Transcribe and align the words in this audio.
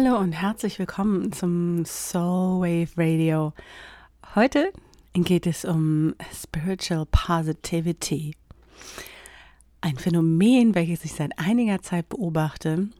Hallo 0.00 0.16
und 0.16 0.30
herzlich 0.30 0.78
willkommen 0.78 1.32
zum 1.32 1.84
Soul 1.84 2.60
Wave 2.60 2.96
Radio. 2.96 3.52
Heute 4.36 4.72
geht 5.12 5.44
es 5.44 5.64
um 5.64 6.14
Spiritual 6.32 7.04
Positivity. 7.10 8.36
Ein 9.80 9.96
Phänomen, 9.96 10.76
welches 10.76 11.04
ich 11.04 11.14
seit 11.14 11.36
einiger 11.36 11.82
Zeit 11.82 12.08
beobachte 12.10 12.90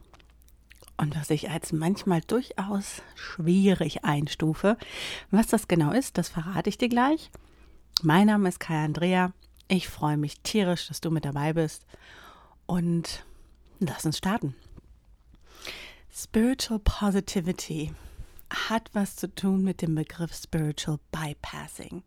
und 0.97 1.15
was 1.15 1.29
ich 1.29 1.49
als 1.49 1.71
manchmal 1.71 2.19
durchaus 2.19 3.01
schwierig 3.15 4.03
einstufe. 4.03 4.75
Was 5.31 5.47
das 5.47 5.69
genau 5.69 5.93
ist, 5.93 6.17
das 6.17 6.27
verrate 6.27 6.67
ich 6.67 6.77
dir 6.77 6.89
gleich. 6.89 7.31
Mein 8.01 8.27
Name 8.27 8.49
ist 8.49 8.59
Kai 8.59 8.83
Andrea. 8.83 9.31
Ich 9.69 9.87
freue 9.87 10.17
mich 10.17 10.41
tierisch, 10.41 10.89
dass 10.89 10.99
du 10.99 11.11
mit 11.11 11.23
dabei 11.23 11.53
bist. 11.53 11.85
Und 12.65 13.23
lass 13.79 14.05
uns 14.05 14.17
starten. 14.17 14.53
Spiritual 16.21 16.79
Positivity 16.79 17.93
hat 18.49 18.89
was 18.91 19.15
zu 19.15 19.33
tun 19.33 19.63
mit 19.63 19.81
dem 19.81 19.95
Begriff 19.95 20.33
Spiritual 20.33 20.99
Bypassing. 21.13 22.03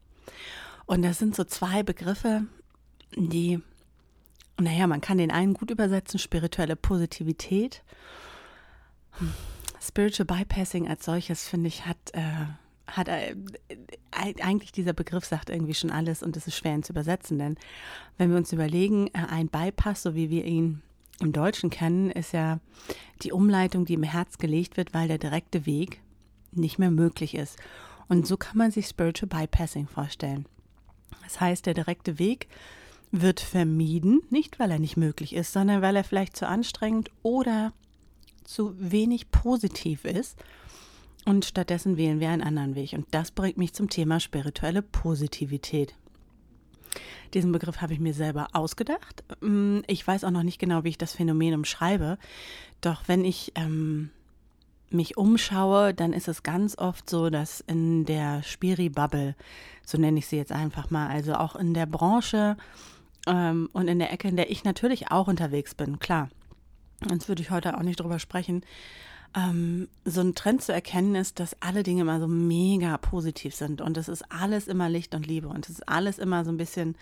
Und 0.84 1.00
das 1.00 1.18
sind 1.18 1.34
so 1.34 1.44
zwei 1.44 1.82
Begriffe, 1.82 2.42
die, 3.16 3.60
naja, 4.60 4.86
man 4.86 5.00
kann 5.00 5.16
den 5.16 5.30
einen 5.30 5.54
gut 5.54 5.70
übersetzen, 5.70 6.18
spirituelle 6.18 6.76
Positivität. 6.76 7.82
Spiritual 9.80 10.26
Bypassing 10.26 10.88
als 10.88 11.06
solches, 11.06 11.48
finde 11.48 11.68
ich, 11.68 11.86
hat, 11.86 11.96
äh, 12.12 12.46
hat 12.86 13.08
äh, 13.08 13.34
eigentlich 14.10 14.72
dieser 14.72 14.92
Begriff 14.92 15.24
sagt 15.24 15.48
irgendwie 15.48 15.74
schon 15.74 15.90
alles 15.90 16.22
und 16.22 16.36
es 16.36 16.46
ist 16.46 16.56
schwer 16.56 16.74
ihn 16.74 16.82
zu 16.82 16.92
übersetzen, 16.92 17.38
denn 17.38 17.56
wenn 18.18 18.28
wir 18.28 18.36
uns 18.36 18.52
überlegen, 18.52 19.06
äh, 19.14 19.24
ein 19.30 19.48
Bypass, 19.48 20.02
so 20.02 20.14
wie 20.14 20.28
wir 20.28 20.44
ihn 20.44 20.82
im 21.22 21.32
Deutschen 21.32 21.70
kennen, 21.70 22.10
ist 22.10 22.32
ja 22.32 22.60
die 23.22 23.32
Umleitung, 23.32 23.84
die 23.84 23.94
im 23.94 24.02
Herz 24.02 24.38
gelegt 24.38 24.76
wird, 24.76 24.92
weil 24.94 25.08
der 25.08 25.18
direkte 25.18 25.66
Weg 25.66 26.00
nicht 26.52 26.78
mehr 26.78 26.90
möglich 26.90 27.34
ist. 27.34 27.58
Und 28.08 28.26
so 28.26 28.36
kann 28.36 28.58
man 28.58 28.70
sich 28.70 28.86
Spiritual 28.86 29.28
Bypassing 29.28 29.86
vorstellen. 29.86 30.46
Das 31.22 31.40
heißt, 31.40 31.66
der 31.66 31.74
direkte 31.74 32.18
Weg 32.18 32.48
wird 33.10 33.40
vermieden, 33.40 34.22
nicht 34.30 34.58
weil 34.58 34.70
er 34.70 34.78
nicht 34.78 34.96
möglich 34.96 35.34
ist, 35.34 35.52
sondern 35.52 35.82
weil 35.82 35.96
er 35.96 36.04
vielleicht 36.04 36.36
zu 36.36 36.48
anstrengend 36.48 37.10
oder 37.22 37.72
zu 38.44 38.74
wenig 38.78 39.30
positiv 39.30 40.04
ist. 40.04 40.42
Und 41.24 41.44
stattdessen 41.44 41.96
wählen 41.96 42.20
wir 42.20 42.30
einen 42.30 42.42
anderen 42.42 42.74
Weg. 42.74 42.94
Und 42.94 43.06
das 43.12 43.30
bringt 43.30 43.56
mich 43.56 43.74
zum 43.74 43.88
Thema 43.88 44.18
spirituelle 44.18 44.82
Positivität. 44.82 45.94
Diesen 47.34 47.52
Begriff 47.52 47.80
habe 47.80 47.92
ich 47.94 48.00
mir 48.00 48.14
selber 48.14 48.48
ausgedacht. 48.52 49.24
Mm, 49.40 49.80
ich 49.86 50.06
weiß 50.06 50.24
auch 50.24 50.30
noch 50.30 50.42
nicht 50.42 50.58
genau, 50.58 50.84
wie 50.84 50.90
ich 50.90 50.98
das 50.98 51.14
Phänomen 51.14 51.54
umschreibe. 51.54 52.18
Doch 52.80 53.02
wenn 53.06 53.24
ich 53.24 53.52
ähm, 53.54 54.10
mich 54.90 55.16
umschaue, 55.16 55.94
dann 55.94 56.12
ist 56.12 56.28
es 56.28 56.42
ganz 56.42 56.76
oft 56.78 57.08
so, 57.08 57.30
dass 57.30 57.60
in 57.60 58.04
der 58.04 58.42
Spiri-Bubble, 58.42 59.34
so 59.84 59.98
nenne 59.98 60.18
ich 60.18 60.26
sie 60.26 60.36
jetzt 60.36 60.52
einfach 60.52 60.90
mal, 60.90 61.08
also 61.08 61.34
auch 61.34 61.56
in 61.56 61.74
der 61.74 61.86
Branche 61.86 62.56
ähm, 63.26 63.68
und 63.72 63.88
in 63.88 63.98
der 63.98 64.12
Ecke, 64.12 64.28
in 64.28 64.36
der 64.36 64.50
ich 64.50 64.64
natürlich 64.64 65.10
auch 65.10 65.28
unterwegs 65.28 65.74
bin, 65.74 65.98
klar. 65.98 66.28
Sonst 67.08 67.28
würde 67.28 67.42
ich 67.42 67.50
heute 67.50 67.76
auch 67.76 67.82
nicht 67.82 68.00
drüber 68.00 68.18
sprechen. 68.18 68.62
Ähm, 69.34 69.88
so 70.04 70.20
ein 70.20 70.34
Trend 70.34 70.62
zu 70.62 70.72
erkennen 70.72 71.14
ist, 71.14 71.40
dass 71.40 71.56
alle 71.60 71.82
Dinge 71.82 72.02
immer 72.02 72.20
so 72.20 72.28
mega 72.28 72.98
positiv 72.98 73.54
sind 73.54 73.80
und 73.80 73.96
es 73.96 74.08
ist 74.08 74.30
alles 74.30 74.68
immer 74.68 74.88
Licht 74.88 75.14
und 75.14 75.26
Liebe 75.26 75.48
und 75.48 75.66
es 75.68 75.76
ist 75.76 75.88
alles 75.88 76.18
immer 76.18 76.44
so 76.44 76.50
ein 76.50 76.58
bisschen, 76.58 76.96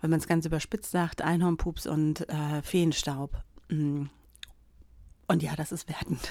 wenn 0.00 0.10
man 0.10 0.20
es 0.20 0.28
ganz 0.28 0.46
überspitzt 0.46 0.90
sagt, 0.90 1.22
Einhornpups 1.22 1.86
und 1.86 2.28
äh, 2.28 2.62
Feenstaub. 2.62 3.36
Mm. 3.68 4.04
Und 5.26 5.42
ja, 5.42 5.54
das 5.56 5.72
ist 5.72 5.88
wertend. 5.88 6.20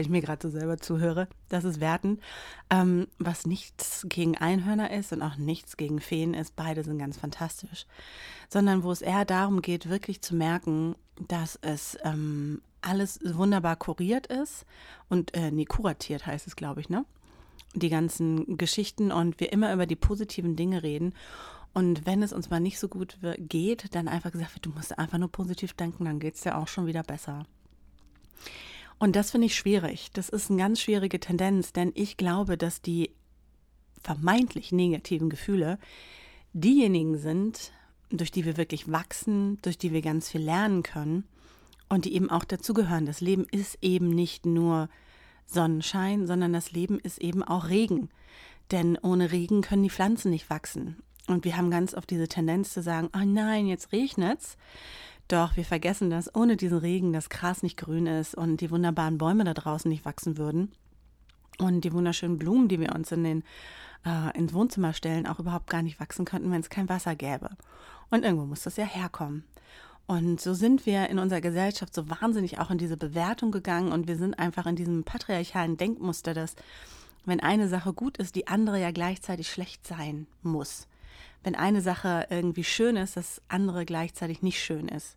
Wenn 0.00 0.06
ich 0.06 0.10
mir 0.12 0.22
gerade 0.22 0.40
so 0.40 0.48
selber 0.48 0.78
zuhöre, 0.78 1.28
das 1.50 1.64
ist 1.64 1.78
wertend. 1.78 2.22
Ähm, 2.70 3.06
was 3.18 3.44
nichts 3.44 4.06
gegen 4.08 4.34
Einhörner 4.34 4.90
ist 4.90 5.12
und 5.12 5.20
auch 5.20 5.36
nichts 5.36 5.76
gegen 5.76 6.00
Feen 6.00 6.32
ist, 6.32 6.56
beide 6.56 6.82
sind 6.84 6.96
ganz 6.96 7.18
fantastisch. 7.18 7.84
Sondern 8.48 8.82
wo 8.82 8.90
es 8.92 9.02
eher 9.02 9.26
darum 9.26 9.60
geht, 9.60 9.90
wirklich 9.90 10.22
zu 10.22 10.34
merken, 10.34 10.94
dass 11.28 11.58
es 11.60 11.98
ähm, 12.02 12.62
alles 12.80 13.20
wunderbar 13.22 13.76
kuriert 13.76 14.26
ist 14.28 14.64
und 15.10 15.34
äh, 15.36 15.50
nee, 15.50 15.66
kuratiert 15.66 16.24
heißt 16.24 16.46
es, 16.46 16.56
glaube 16.56 16.80
ich, 16.80 16.88
ne? 16.88 17.04
Die 17.74 17.90
ganzen 17.90 18.56
Geschichten 18.56 19.12
und 19.12 19.38
wir 19.38 19.52
immer 19.52 19.70
über 19.70 19.84
die 19.84 19.96
positiven 19.96 20.56
Dinge 20.56 20.82
reden. 20.82 21.12
Und 21.74 22.06
wenn 22.06 22.22
es 22.22 22.32
uns 22.32 22.48
mal 22.48 22.58
nicht 22.58 22.78
so 22.78 22.88
gut 22.88 23.18
geht, 23.36 23.94
dann 23.94 24.08
einfach 24.08 24.32
gesagt 24.32 24.54
wird, 24.54 24.64
du 24.64 24.70
musst 24.70 24.98
einfach 24.98 25.18
nur 25.18 25.30
positiv 25.30 25.74
denken, 25.74 26.06
dann 26.06 26.20
geht 26.20 26.36
es 26.36 26.40
dir 26.40 26.56
auch 26.56 26.68
schon 26.68 26.86
wieder 26.86 27.02
besser. 27.02 27.44
Und 29.00 29.16
das 29.16 29.30
finde 29.30 29.46
ich 29.46 29.56
schwierig. 29.56 30.10
Das 30.12 30.28
ist 30.28 30.50
eine 30.50 30.60
ganz 30.60 30.80
schwierige 30.80 31.18
Tendenz, 31.18 31.72
denn 31.72 31.90
ich 31.94 32.18
glaube, 32.18 32.56
dass 32.56 32.82
die 32.82 33.10
vermeintlich 34.02 34.72
negativen 34.72 35.30
Gefühle 35.30 35.78
diejenigen 36.52 37.16
sind, 37.18 37.72
durch 38.10 38.30
die 38.30 38.44
wir 38.44 38.58
wirklich 38.58 38.92
wachsen, 38.92 39.58
durch 39.62 39.78
die 39.78 39.92
wir 39.92 40.02
ganz 40.02 40.28
viel 40.28 40.42
lernen 40.42 40.82
können 40.82 41.24
und 41.88 42.04
die 42.04 42.14
eben 42.14 42.30
auch 42.30 42.44
dazugehören. 42.44 43.06
Das 43.06 43.22
Leben 43.22 43.46
ist 43.50 43.78
eben 43.80 44.10
nicht 44.10 44.44
nur 44.44 44.90
Sonnenschein, 45.46 46.26
sondern 46.26 46.52
das 46.52 46.72
Leben 46.72 46.98
ist 46.98 47.18
eben 47.18 47.42
auch 47.42 47.68
Regen. 47.68 48.10
Denn 48.70 48.98
ohne 48.98 49.32
Regen 49.32 49.62
können 49.62 49.82
die 49.82 49.90
Pflanzen 49.90 50.30
nicht 50.30 50.50
wachsen. 50.50 51.02
Und 51.26 51.44
wir 51.44 51.56
haben 51.56 51.70
ganz 51.70 51.94
oft 51.94 52.10
diese 52.10 52.28
Tendenz 52.28 52.74
zu 52.74 52.82
sagen, 52.82 53.08
oh 53.14 53.24
nein, 53.24 53.66
jetzt 53.66 53.92
regnet's. 53.92 54.58
Doch 55.30 55.56
wir 55.56 55.64
vergessen, 55.64 56.10
dass 56.10 56.34
ohne 56.34 56.56
diesen 56.56 56.78
Regen 56.78 57.12
das 57.12 57.28
Gras 57.28 57.62
nicht 57.62 57.76
grün 57.76 58.08
ist 58.08 58.34
und 58.34 58.60
die 58.60 58.72
wunderbaren 58.72 59.16
Bäume 59.16 59.44
da 59.44 59.54
draußen 59.54 59.88
nicht 59.88 60.04
wachsen 60.04 60.36
würden. 60.36 60.72
Und 61.58 61.82
die 61.82 61.92
wunderschönen 61.92 62.36
Blumen, 62.36 62.66
die 62.66 62.80
wir 62.80 62.92
uns 62.92 63.12
in 63.12 63.22
den, 63.22 63.44
äh, 64.04 64.36
ins 64.36 64.52
Wohnzimmer 64.52 64.92
stellen, 64.92 65.28
auch 65.28 65.38
überhaupt 65.38 65.70
gar 65.70 65.82
nicht 65.82 66.00
wachsen 66.00 66.24
könnten, 66.24 66.50
wenn 66.50 66.60
es 66.60 66.68
kein 66.68 66.88
Wasser 66.88 67.14
gäbe. 67.14 67.50
Und 68.10 68.24
irgendwo 68.24 68.44
muss 68.44 68.64
das 68.64 68.76
ja 68.76 68.84
herkommen. 68.84 69.44
Und 70.08 70.40
so 70.40 70.52
sind 70.52 70.84
wir 70.84 71.08
in 71.08 71.20
unserer 71.20 71.40
Gesellschaft 71.40 71.94
so 71.94 72.10
wahnsinnig 72.10 72.58
auch 72.58 72.72
in 72.72 72.78
diese 72.78 72.96
Bewertung 72.96 73.52
gegangen 73.52 73.92
und 73.92 74.08
wir 74.08 74.16
sind 74.16 74.36
einfach 74.36 74.66
in 74.66 74.74
diesem 74.74 75.04
patriarchalen 75.04 75.76
Denkmuster, 75.76 76.34
dass 76.34 76.56
wenn 77.24 77.38
eine 77.38 77.68
Sache 77.68 77.92
gut 77.92 78.16
ist, 78.16 78.34
die 78.34 78.48
andere 78.48 78.80
ja 78.80 78.90
gleichzeitig 78.90 79.48
schlecht 79.48 79.86
sein 79.86 80.26
muss. 80.42 80.88
Wenn 81.42 81.54
eine 81.54 81.80
Sache 81.80 82.26
irgendwie 82.30 82.64
schön 82.64 82.96
ist, 82.96 83.16
das 83.16 83.40
andere 83.48 83.84
gleichzeitig 83.84 84.42
nicht 84.42 84.62
schön 84.62 84.88
ist. 84.88 85.16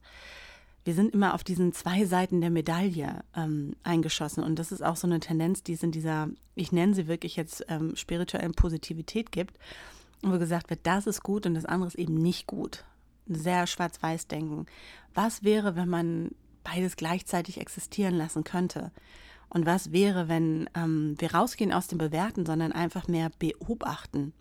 Wir 0.85 0.94
sind 0.94 1.13
immer 1.13 1.34
auf 1.34 1.44
diesen 1.44 1.72
zwei 1.72 2.06
Seiten 2.06 2.41
der 2.41 2.50
Medaille 2.50 3.23
ähm, 3.35 3.75
eingeschossen 3.84 4.44
und 4.44 4.59
das 4.59 4.72
ist 4.72 4.83
auch 4.83 4.97
so 4.97 5.07
eine 5.07 5.22
Tendenz, 5.22 5.63
die 5.63 5.73
es 5.73 5.83
in 5.83 5.91
dieser, 5.91 6.29
ich 6.56 6.72
nenne 6.73 6.94
sie 6.94 7.07
wirklich 7.07 7.38
jetzt 7.38 7.66
ähm, 7.69 7.95
spirituellen 7.95 8.53
Positivität 8.53 9.31
gibt, 9.31 9.57
wo 10.22 10.38
gesagt 10.38 10.69
wird, 10.69 10.81
das 10.83 11.07
ist 11.07 11.23
gut 11.23 11.45
und 11.45 11.53
das 11.53 11.66
andere 11.66 11.88
ist 11.88 11.95
eben 11.95 12.16
nicht 12.16 12.47
gut 12.47 12.83
sehr 13.28 13.67
schwarz-weiß 13.67 14.28
denken. 14.28 14.66
Was 15.13 15.44
wäre, 15.44 15.75
wenn 15.75 15.89
man 15.89 16.31
beides 16.63 16.95
gleichzeitig 16.95 17.59
existieren 17.59 18.16
lassen 18.16 18.44
könnte? 18.44 18.91
Und 19.50 19.66
was 19.66 19.91
wäre, 19.91 20.28
wenn 20.28 20.69
ähm, 20.75 21.16
wir 21.19 21.33
rausgehen 21.33 21.73
aus 21.73 21.88
dem 21.88 22.00
Bewerten, 22.00 22.45
sondern 22.45 22.72
einfach 22.72 23.07
mehr 23.07 23.29
beobachten, 23.38 24.33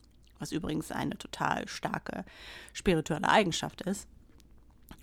was 0.43 0.53
übrigens 0.53 0.93
eine 0.93 1.17
total 1.17 1.69
starke 1.69 2.25
spirituelle 2.73 3.29
Eigenschaft 3.29 3.81
ist. 3.83 4.09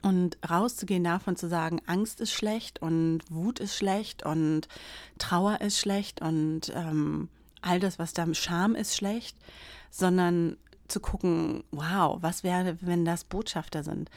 Und 0.02 0.38
rauszugehen 0.50 1.04
davon 1.04 1.36
zu 1.36 1.50
sagen, 1.50 1.82
Angst 1.88 2.22
ist 2.22 2.32
schlecht 2.32 2.82
und 2.82 3.20
Wut 3.30 3.60
ist 3.60 3.76
schlecht 3.76 4.24
und 4.24 4.68
Trauer 5.18 5.60
ist 5.62 5.80
schlecht 5.80 6.22
und 6.22 6.72
ähm, 6.74 7.28
all 7.62 7.80
das, 7.80 8.00
was 8.00 8.14
da 8.14 8.32
Scham 8.34 8.76
ist 8.76 8.96
schlecht, 8.96 9.36
sondern 9.90 10.58
zu 10.88 11.00
gucken, 11.00 11.64
wow, 11.72 12.18
was 12.22 12.44
wäre, 12.44 12.78
wenn 12.82 13.04
das 13.04 13.24
Botschafter 13.24 13.84
sind? 13.84 14.10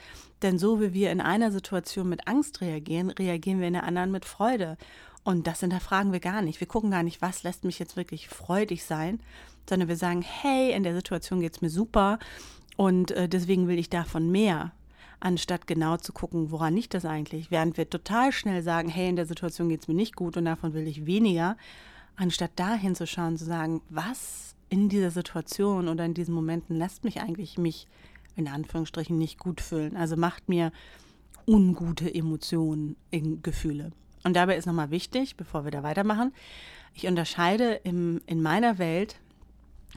Denn 0.42 0.58
so 0.58 0.80
wie 0.80 0.92
wir 0.92 1.10
in 1.10 1.20
einer 1.20 1.50
Situation 1.50 2.08
mit 2.08 2.26
Angst 2.28 2.60
reagieren, 2.60 3.10
reagieren 3.10 3.60
wir 3.60 3.66
in 3.66 3.74
der 3.74 3.84
anderen 3.84 4.10
mit 4.10 4.24
Freude. 4.24 4.76
Und 5.24 5.46
das 5.46 5.60
hinterfragen 5.60 6.12
wir 6.12 6.20
gar 6.20 6.42
nicht. 6.42 6.58
Wir 6.60 6.66
gucken 6.66 6.90
gar 6.90 7.04
nicht, 7.04 7.22
was 7.22 7.42
lässt 7.44 7.64
mich 7.64 7.78
jetzt 7.78 7.96
wirklich 7.96 8.28
freudig 8.28 8.84
sein, 8.84 9.20
sondern 9.68 9.88
wir 9.88 9.96
sagen, 9.96 10.22
hey, 10.22 10.72
in 10.72 10.82
der 10.82 10.94
Situation 10.94 11.40
geht 11.40 11.54
es 11.54 11.62
mir 11.62 11.70
super 11.70 12.18
und 12.76 13.10
äh, 13.12 13.28
deswegen 13.28 13.68
will 13.68 13.78
ich 13.78 13.90
davon 13.90 14.30
mehr, 14.30 14.72
anstatt 15.20 15.66
genau 15.66 15.96
zu 15.96 16.12
gucken, 16.12 16.50
woran 16.50 16.74
liegt 16.74 16.94
das 16.94 17.04
eigentlich. 17.04 17.50
Während 17.50 17.76
wir 17.76 17.88
total 17.88 18.32
schnell 18.32 18.62
sagen, 18.62 18.88
hey, 18.88 19.08
in 19.08 19.16
der 19.16 19.26
Situation 19.26 19.68
geht 19.68 19.82
es 19.82 19.88
mir 19.88 19.94
nicht 19.94 20.16
gut 20.16 20.36
und 20.36 20.44
davon 20.44 20.74
will 20.74 20.86
ich 20.88 21.06
weniger, 21.06 21.56
anstatt 22.16 22.52
dahin 22.56 22.94
zu 22.94 23.06
schauen, 23.06 23.36
zu 23.36 23.44
sagen, 23.44 23.82
was 23.88 24.54
in 24.68 24.88
dieser 24.88 25.10
Situation 25.10 25.88
oder 25.88 26.04
in 26.04 26.14
diesen 26.14 26.34
Momenten 26.34 26.76
lässt 26.76 27.04
mich 27.04 27.20
eigentlich 27.20 27.58
mich 27.58 27.86
in 28.36 28.48
Anführungsstrichen 28.48 29.16
nicht 29.18 29.38
gut 29.38 29.60
fühlen. 29.60 29.96
Also 29.96 30.16
macht 30.16 30.48
mir 30.48 30.72
ungute 31.46 32.12
Emotionen, 32.12 32.96
Gefühle. 33.42 33.92
Und 34.24 34.34
dabei 34.34 34.56
ist 34.56 34.66
nochmal 34.66 34.90
wichtig, 34.90 35.36
bevor 35.36 35.64
wir 35.64 35.70
da 35.70 35.82
weitermachen, 35.82 36.32
ich 36.94 37.06
unterscheide 37.06 37.80
im, 37.84 38.20
in 38.26 38.42
meiner 38.42 38.78
Welt, 38.78 39.16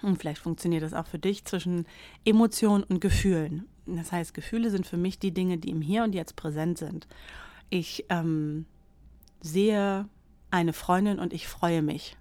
und 0.02 0.18
vielleicht 0.18 0.42
funktioniert 0.42 0.84
das 0.84 0.94
auch 0.94 1.08
für 1.08 1.20
dich, 1.20 1.46
zwischen 1.46 1.86
Emotionen 2.26 2.84
und 2.84 3.02
Gefühlen. 3.02 3.66
Das 3.86 4.12
heißt, 4.12 4.34
Gefühle 4.34 4.72
sind 4.72 4.88
für 4.88 4.98
mich 4.98 5.20
die 5.20 5.34
Dinge, 5.34 5.58
die 5.58 5.70
im 5.70 5.82
Hier 5.82 6.04
und 6.04 6.14
Jetzt 6.14 6.36
präsent 6.36 6.78
sind. 6.78 7.08
Ich 7.70 8.06
ähm, 8.10 8.66
sehe 9.42 10.08
eine 10.52 10.74
Freundin 10.74 11.20
und 11.20 11.34
ich 11.34 11.48
freue 11.48 11.82
mich. 11.82 12.18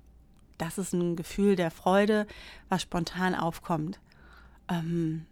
Das 0.59 0.79
ist 0.79 0.93
ein 0.93 1.17
Gefühl 1.17 1.57
der 1.57 1.71
Freude, 1.71 2.27
was 2.69 2.83
spontan 2.83 3.35
aufkommt. 3.35 3.99
Ähm, 4.69 5.27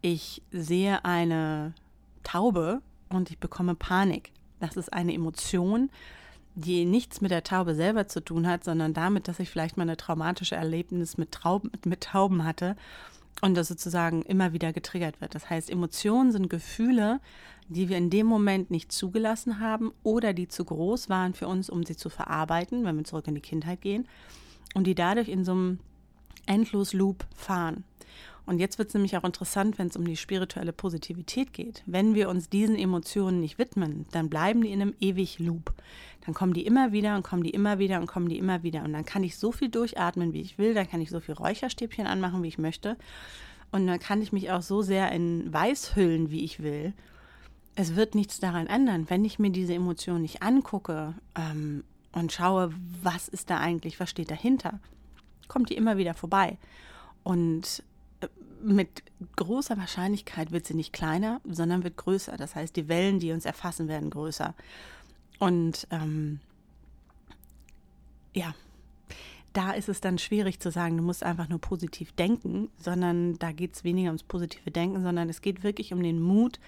ich 0.00 0.42
sehe 0.50 1.04
eine 1.04 1.74
Taube 2.22 2.82
und 3.08 3.30
ich 3.30 3.38
bekomme 3.38 3.74
Panik. 3.74 4.32
Das 4.60 4.76
ist 4.76 4.92
eine 4.92 5.12
Emotion, 5.12 5.90
die 6.54 6.84
nichts 6.84 7.20
mit 7.20 7.30
der 7.30 7.42
Taube 7.42 7.74
selber 7.74 8.06
zu 8.06 8.24
tun 8.24 8.46
hat, 8.46 8.64
sondern 8.64 8.94
damit, 8.94 9.28
dass 9.28 9.40
ich 9.40 9.50
vielleicht 9.50 9.76
mal 9.76 9.82
eine 9.82 9.96
traumatische 9.96 10.54
Erlebnis 10.54 11.18
mit, 11.18 11.32
Trauben, 11.32 11.70
mit 11.84 12.02
Tauben 12.02 12.44
hatte 12.44 12.76
und 13.40 13.56
das 13.56 13.68
sozusagen 13.68 14.22
immer 14.22 14.52
wieder 14.52 14.72
getriggert 14.72 15.20
wird. 15.20 15.34
Das 15.34 15.50
heißt, 15.50 15.68
Emotionen 15.68 16.30
sind 16.30 16.48
Gefühle, 16.48 17.20
die 17.68 17.88
wir 17.88 17.96
in 17.96 18.10
dem 18.10 18.26
Moment 18.26 18.70
nicht 18.70 18.92
zugelassen 18.92 19.58
haben 19.58 19.92
oder 20.02 20.32
die 20.32 20.48
zu 20.48 20.64
groß 20.64 21.08
waren 21.08 21.34
für 21.34 21.48
uns, 21.48 21.70
um 21.70 21.84
sie 21.84 21.96
zu 21.96 22.08
verarbeiten, 22.08 22.84
wenn 22.84 22.96
wir 22.96 23.04
zurück 23.04 23.26
in 23.26 23.34
die 23.34 23.40
Kindheit 23.40 23.80
gehen 23.80 24.06
und 24.74 24.86
die 24.86 24.94
dadurch 24.94 25.28
in 25.28 25.44
so 25.44 25.52
einem 25.52 25.78
endlos 26.46 26.92
Loop 26.92 27.26
fahren. 27.34 27.84
Und 28.46 28.58
jetzt 28.58 28.78
wird 28.78 28.88
es 28.88 28.94
nämlich 28.94 29.16
auch 29.16 29.24
interessant, 29.24 29.78
wenn 29.78 29.86
es 29.86 29.96
um 29.96 30.04
die 30.06 30.16
spirituelle 30.16 30.72
Positivität 30.72 31.52
geht. 31.52 31.82
Wenn 31.86 32.14
wir 32.14 32.28
uns 32.28 32.50
diesen 32.50 32.76
Emotionen 32.76 33.40
nicht 33.40 33.58
widmen, 33.58 34.04
dann 34.12 34.28
bleiben 34.28 34.60
die 34.62 34.70
in 34.70 34.82
einem 34.82 34.94
ewig 35.00 35.38
Loop. 35.38 35.72
Dann 36.26 36.34
kommen 36.34 36.52
die 36.52 36.66
immer 36.66 36.92
wieder 36.92 37.16
und 37.16 37.22
kommen 37.22 37.42
die 37.42 37.50
immer 37.50 37.78
wieder 37.78 38.00
und 38.00 38.06
kommen 38.06 38.28
die 38.28 38.38
immer 38.38 38.62
wieder. 38.62 38.84
Und 38.84 38.92
dann 38.92 39.06
kann 39.06 39.24
ich 39.24 39.38
so 39.38 39.50
viel 39.50 39.70
durchatmen, 39.70 40.34
wie 40.34 40.42
ich 40.42 40.58
will. 40.58 40.74
Dann 40.74 40.88
kann 40.88 41.00
ich 41.00 41.10
so 41.10 41.20
viel 41.20 41.34
Räucherstäbchen 41.34 42.06
anmachen, 42.06 42.42
wie 42.42 42.48
ich 42.48 42.58
möchte. 42.58 42.96
Und 43.72 43.86
dann 43.86 43.98
kann 43.98 44.20
ich 44.20 44.32
mich 44.32 44.50
auch 44.50 44.62
so 44.62 44.82
sehr 44.82 45.10
in 45.10 45.52
Weiß 45.52 45.96
hüllen, 45.96 46.30
wie 46.30 46.44
ich 46.44 46.62
will. 46.62 46.92
Es 47.76 47.96
wird 47.96 48.14
nichts 48.14 48.38
daran 48.40 48.66
ändern, 48.66 49.08
wenn 49.08 49.24
ich 49.24 49.38
mir 49.38 49.50
diese 49.50 49.74
Emotion 49.74 50.22
nicht 50.22 50.42
angucke 50.42 51.14
ähm, 51.34 51.82
und 52.12 52.30
schaue, 52.30 52.72
was 53.02 53.26
ist 53.26 53.50
da 53.50 53.58
eigentlich, 53.58 53.98
was 53.98 54.10
steht 54.10 54.30
dahinter, 54.30 54.78
kommt 55.48 55.70
die 55.70 55.76
immer 55.76 55.96
wieder 55.96 56.14
vorbei. 56.14 56.58
Und 57.24 57.82
mit 58.64 59.02
großer 59.36 59.76
Wahrscheinlichkeit 59.76 60.50
wird 60.50 60.66
sie 60.66 60.74
nicht 60.74 60.92
kleiner, 60.92 61.40
sondern 61.44 61.84
wird 61.84 61.96
größer. 61.96 62.36
Das 62.36 62.54
heißt, 62.54 62.74
die 62.76 62.88
Wellen, 62.88 63.20
die 63.20 63.32
uns 63.32 63.44
erfassen, 63.44 63.88
werden 63.88 64.10
größer. 64.10 64.54
Und 65.38 65.86
ähm, 65.90 66.40
ja, 68.34 68.54
da 69.52 69.72
ist 69.72 69.88
es 69.88 70.00
dann 70.00 70.18
schwierig 70.18 70.58
zu 70.60 70.70
sagen, 70.70 70.96
du 70.96 71.02
musst 71.02 71.22
einfach 71.22 71.48
nur 71.48 71.60
positiv 71.60 72.12
denken, 72.12 72.68
sondern 72.76 73.38
da 73.38 73.52
geht 73.52 73.74
es 73.74 73.84
weniger 73.84 74.08
ums 74.08 74.22
positive 74.24 74.70
Denken, 74.70 75.02
sondern 75.02 75.28
es 75.28 75.42
geht 75.42 75.62
wirklich 75.62 75.92
um 75.92 76.02
den 76.02 76.20
Mut, 76.20 76.58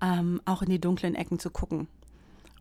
ähm, 0.00 0.40
auch 0.44 0.62
in 0.62 0.70
die 0.70 0.80
dunklen 0.80 1.14
Ecken 1.14 1.38
zu 1.38 1.50
gucken 1.50 1.88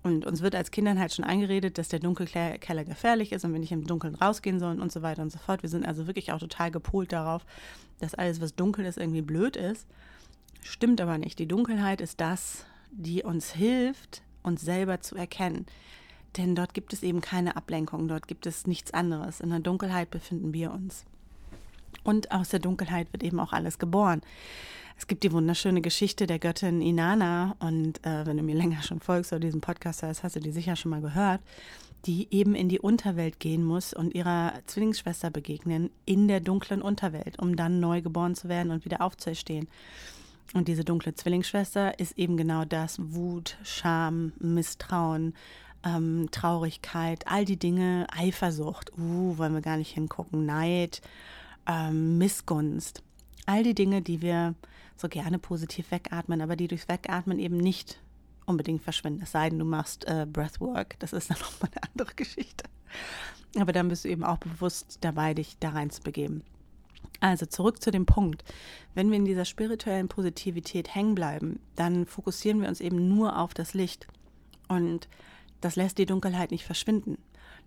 und 0.03 0.25
uns 0.25 0.42
wird 0.42 0.56
als 0.56 0.71
Kindern 0.71 1.00
halt 1.00 1.13
schon 1.13 1.25
eingeredet, 1.25 1.77
dass 1.77 1.89
der 1.89 2.00
Dunkelkeller 2.00 2.83
gefährlich 2.83 3.31
ist 3.31 3.45
und 3.45 3.53
wir 3.53 3.59
nicht 3.59 3.71
im 3.71 3.86
Dunkeln 3.86 4.15
rausgehen 4.15 4.59
sollen 4.59 4.81
und 4.81 4.92
so 4.92 5.01
weiter 5.01 5.21
und 5.21 5.31
so 5.31 5.38
fort. 5.38 5.62
Wir 5.62 5.69
sind 5.69 5.86
also 5.86 6.07
wirklich 6.07 6.31
auch 6.31 6.39
total 6.39 6.71
gepolt 6.71 7.12
darauf, 7.12 7.45
dass 8.00 8.15
alles, 8.15 8.42
was 8.42 8.56
dunkel 8.56 8.86
ist, 8.86 8.98
irgendwie 8.98 9.21
blöd 9.21 9.56
ist. 9.56 9.86
Stimmt 10.63 11.01
aber 11.01 11.18
nicht. 11.18 11.38
Die 11.38 11.48
Dunkelheit 11.48 12.01
ist 12.01 12.19
das, 12.19 12.65
die 12.92 13.24
uns 13.24 13.51
hilft, 13.51 14.24
uns 14.42 14.62
selber 14.62 15.01
zu 15.01 15.15
erkennen. 15.15 15.68
Denn 16.38 16.56
dort 16.56 16.74
gibt 16.74 16.94
es 16.94 17.03
eben 17.03 17.21
keine 17.21 17.56
Ablenkung, 17.56 18.07
dort 18.07 18.27
gibt 18.27 18.45
es 18.45 18.65
nichts 18.65 18.94
anderes. 18.94 19.39
In 19.39 19.50
der 19.50 19.59
Dunkelheit 19.59 20.09
befinden 20.09 20.53
wir 20.53 20.71
uns. 20.71 21.06
Und 22.03 22.31
aus 22.31 22.50
der 22.50 22.59
Dunkelheit 22.59 23.12
wird 23.12 23.21
eben 23.24 23.39
auch 23.39 23.53
alles 23.53 23.77
geboren. 23.77 24.21
Es 24.97 25.07
gibt 25.07 25.23
die 25.23 25.31
wunderschöne 25.31 25.81
Geschichte 25.81 26.27
der 26.27 26.39
Göttin 26.39 26.81
Inanna 26.81 27.55
und 27.59 28.05
äh, 28.05 28.25
wenn 28.25 28.38
du 28.38 28.43
mir 28.43 28.55
länger 28.55 28.81
schon 28.83 28.99
folgst 28.99 29.31
oder 29.31 29.39
diesen 29.39 29.61
Podcast 29.61 30.03
hast, 30.03 30.23
hast 30.23 30.35
du 30.35 30.39
die 30.39 30.51
sicher 30.51 30.75
schon 30.75 30.91
mal 30.91 31.01
gehört, 31.01 31.41
die 32.05 32.27
eben 32.31 32.55
in 32.55 32.69
die 32.69 32.79
Unterwelt 32.79 33.39
gehen 33.39 33.63
muss 33.63 33.93
und 33.93 34.15
ihrer 34.15 34.53
Zwillingsschwester 34.65 35.29
begegnen 35.29 35.91
in 36.05 36.27
der 36.27 36.39
dunklen 36.39 36.81
Unterwelt, 36.81 37.39
um 37.39 37.55
dann 37.55 37.79
neu 37.79 38.01
geboren 38.01 38.35
zu 38.35 38.49
werden 38.49 38.71
und 38.71 38.85
wieder 38.85 39.01
aufzuerstehen. 39.01 39.67
Und 40.53 40.67
diese 40.67 40.83
dunkle 40.83 41.13
Zwillingsschwester 41.13 41.99
ist 41.99 42.17
eben 42.17 42.38
genau 42.38 42.65
das: 42.65 42.97
Wut, 42.99 43.57
Scham, 43.63 44.33
Misstrauen, 44.39 45.33
ähm, 45.83 46.27
Traurigkeit, 46.31 47.25
all 47.27 47.45
die 47.45 47.57
Dinge, 47.57 48.07
Eifersucht, 48.11 48.91
uh, 48.97 49.38
wollen 49.38 49.53
wir 49.53 49.61
gar 49.61 49.77
nicht 49.77 49.93
hingucken, 49.93 50.45
Neid, 50.45 51.01
ähm, 51.67 52.17
Missgunst. 52.17 53.03
All 53.51 53.63
die 53.63 53.75
Dinge, 53.75 54.01
die 54.01 54.21
wir 54.21 54.56
so 54.95 55.09
gerne 55.09 55.38
positiv 55.38 55.92
wegatmen, 55.92 56.39
aber 56.39 56.56
die 56.56 56.69
durchs 56.69 56.88
Wegatmen 56.88 57.38
eben 57.38 57.57
nicht 57.57 58.00
unbedingt 58.45 58.81
verschwinden. 58.81 59.24
Es 59.24 59.33
sei 59.33 59.50
denn, 59.50 59.59
du 59.59 59.65
machst 59.65 60.07
äh, 60.07 60.25
Breathwork. 60.25 60.98
Das 61.00 61.12
ist 61.12 61.30
dann 61.30 61.38
nochmal 61.38 61.69
eine 61.74 61.92
andere 61.92 62.15
Geschichte. 62.15 62.63
Aber 63.57 63.74
dann 63.74 63.89
bist 63.89 64.06
du 64.06 64.09
eben 64.09 64.24
auch 64.24 64.38
bewusst 64.38 65.00
dabei, 65.01 65.33
dich 65.33 65.57
da 65.59 65.71
rein 65.71 65.89
zu 65.89 66.01
begeben. 66.01 66.44
Also 67.19 67.45
zurück 67.45 67.81
zu 67.81 67.92
dem 67.92 68.06
Punkt. 68.06 68.45
Wenn 68.95 69.09
wir 69.09 69.18
in 69.18 69.25
dieser 69.25 69.44
spirituellen 69.44 70.07
Positivität 70.07 70.95
hängen 70.95 71.13
bleiben, 71.13 71.59
dann 71.75 72.06
fokussieren 72.06 72.62
wir 72.62 72.69
uns 72.69 72.80
eben 72.80 73.09
nur 73.09 73.38
auf 73.38 73.53
das 73.53 73.74
Licht. 73.74 74.07
Und 74.69 75.09
das 75.59 75.75
lässt 75.75 75.98
die 75.98 76.06
Dunkelheit 76.06 76.51
nicht 76.51 76.63
verschwinden. 76.63 77.18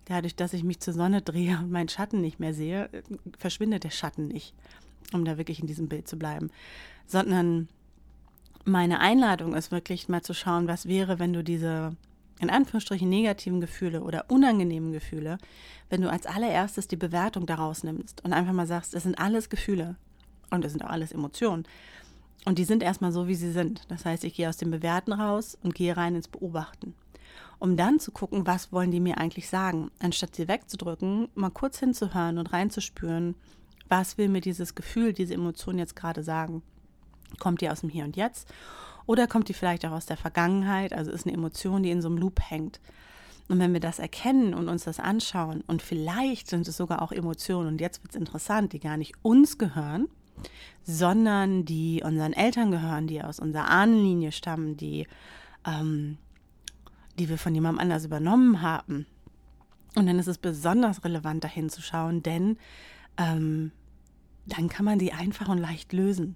Dadurch, 0.05 0.35
dass 0.35 0.53
ich 0.53 0.63
mich 0.63 0.79
zur 0.79 0.95
Sonne 0.95 1.21
drehe 1.21 1.59
und 1.59 1.69
meinen 1.69 1.89
Schatten 1.89 2.21
nicht 2.21 2.39
mehr 2.39 2.55
sehe, 2.55 2.89
verschwindet 3.37 3.83
der 3.83 3.91
Schatten 3.91 4.29
nicht 4.29 4.55
um 5.13 5.25
da 5.25 5.37
wirklich 5.37 5.59
in 5.59 5.67
diesem 5.67 5.87
Bild 5.87 6.07
zu 6.07 6.17
bleiben, 6.17 6.49
sondern 7.07 7.67
meine 8.65 8.99
Einladung 8.99 9.53
ist 9.53 9.71
wirklich 9.71 10.09
mal 10.09 10.23
zu 10.23 10.33
schauen, 10.33 10.67
was 10.67 10.87
wäre, 10.87 11.19
wenn 11.19 11.33
du 11.33 11.43
diese 11.43 11.95
in 12.39 12.49
Anführungsstrichen 12.49 13.07
negativen 13.07 13.61
Gefühle 13.61 14.01
oder 14.01 14.25
unangenehmen 14.29 14.91
Gefühle, 14.91 15.37
wenn 15.89 16.01
du 16.01 16.09
als 16.09 16.25
allererstes 16.25 16.87
die 16.87 16.97
Bewertung 16.97 17.45
daraus 17.45 17.83
nimmst 17.83 18.23
und 18.25 18.33
einfach 18.33 18.53
mal 18.53 18.67
sagst, 18.67 18.93
das 18.93 19.03
sind 19.03 19.19
alles 19.19 19.49
Gefühle 19.49 19.95
und 20.49 20.63
das 20.63 20.73
sind 20.73 20.83
auch 20.83 20.89
alles 20.89 21.11
Emotionen. 21.11 21.65
Und 22.43 22.59
die 22.59 22.65
sind 22.65 22.83
erstmal 22.83 23.11
so, 23.11 23.27
wie 23.27 23.35
sie 23.35 23.51
sind. 23.51 23.81
Das 23.87 24.05
heißt, 24.05 24.23
ich 24.23 24.35
gehe 24.35 24.49
aus 24.49 24.57
dem 24.57 24.69
Bewerten 24.69 25.13
raus 25.13 25.57
und 25.63 25.73
gehe 25.73 25.97
rein 25.97 26.15
ins 26.15 26.27
Beobachten. 26.27 26.93
Um 27.57 27.77
dann 27.77 27.99
zu 27.99 28.11
gucken, 28.11 28.45
was 28.45 28.71
wollen 28.71 28.91
die 28.91 28.99
mir 28.99 29.17
eigentlich 29.17 29.49
sagen. 29.49 29.89
Anstatt 29.99 30.35
sie 30.35 30.47
wegzudrücken, 30.47 31.29
mal 31.33 31.49
kurz 31.49 31.79
hinzuhören 31.79 32.37
und 32.37 32.53
reinzuspüren, 32.53 33.35
was 33.87 34.17
will 34.17 34.29
mir 34.29 34.41
dieses 34.41 34.75
Gefühl, 34.75 35.13
diese 35.13 35.33
Emotion 35.33 35.77
jetzt 35.77 35.95
gerade 35.95 36.23
sagen? 36.23 36.63
Kommt 37.39 37.61
die 37.61 37.69
aus 37.69 37.81
dem 37.81 37.89
Hier 37.89 38.05
und 38.05 38.15
Jetzt 38.15 38.47
oder 39.05 39.27
kommt 39.27 39.49
die 39.49 39.53
vielleicht 39.53 39.85
auch 39.85 39.91
aus 39.91 40.05
der 40.05 40.17
Vergangenheit? 40.17 40.93
Also 40.93 41.11
ist 41.11 41.25
eine 41.25 41.35
Emotion, 41.35 41.83
die 41.83 41.91
in 41.91 42.01
so 42.01 42.07
einem 42.07 42.17
Loop 42.17 42.39
hängt. 42.41 42.79
Und 43.47 43.59
wenn 43.59 43.73
wir 43.73 43.79
das 43.79 43.99
erkennen 43.99 44.55
und 44.55 44.69
uns 44.69 44.85
das 44.85 44.99
anschauen 44.99 45.63
und 45.67 45.83
vielleicht 45.83 46.49
sind 46.49 46.67
es 46.67 46.77
sogar 46.77 47.01
auch 47.01 47.11
Emotionen, 47.11 47.67
und 47.67 47.81
jetzt 47.81 48.01
wird 48.01 48.15
es 48.15 48.19
interessant, 48.19 48.73
die 48.73 48.79
gar 48.79 48.97
nicht 48.97 49.13
uns 49.21 49.59
gehören, 49.59 50.07
sondern 50.83 51.63
die 51.63 52.01
unseren 52.03 52.33
Eltern 52.33 52.71
gehören, 52.71 53.07
die 53.07 53.21
aus 53.21 53.39
unserer 53.39 53.69
Ahnenlinie 53.69 54.31
stammen, 54.31 54.77
die, 54.77 55.07
ähm, 55.65 56.17
die 57.19 57.29
wir 57.29 57.37
von 57.37 57.53
jemandem 57.53 57.81
anders 57.81 58.05
übernommen 58.05 58.61
haben. 58.61 59.05
Und 59.95 60.07
dann 60.07 60.19
ist 60.19 60.27
es 60.27 60.39
besonders 60.39 61.03
relevant, 61.05 61.43
dahin 61.43 61.69
zu 61.69 61.81
schauen, 61.81 62.23
denn 62.23 62.57
ähm, 63.17 63.71
dann 64.45 64.69
kann 64.69 64.85
man 64.85 64.99
die 64.99 65.11
einfach 65.13 65.47
und 65.47 65.57
leicht 65.57 65.91
lösen. 65.91 66.35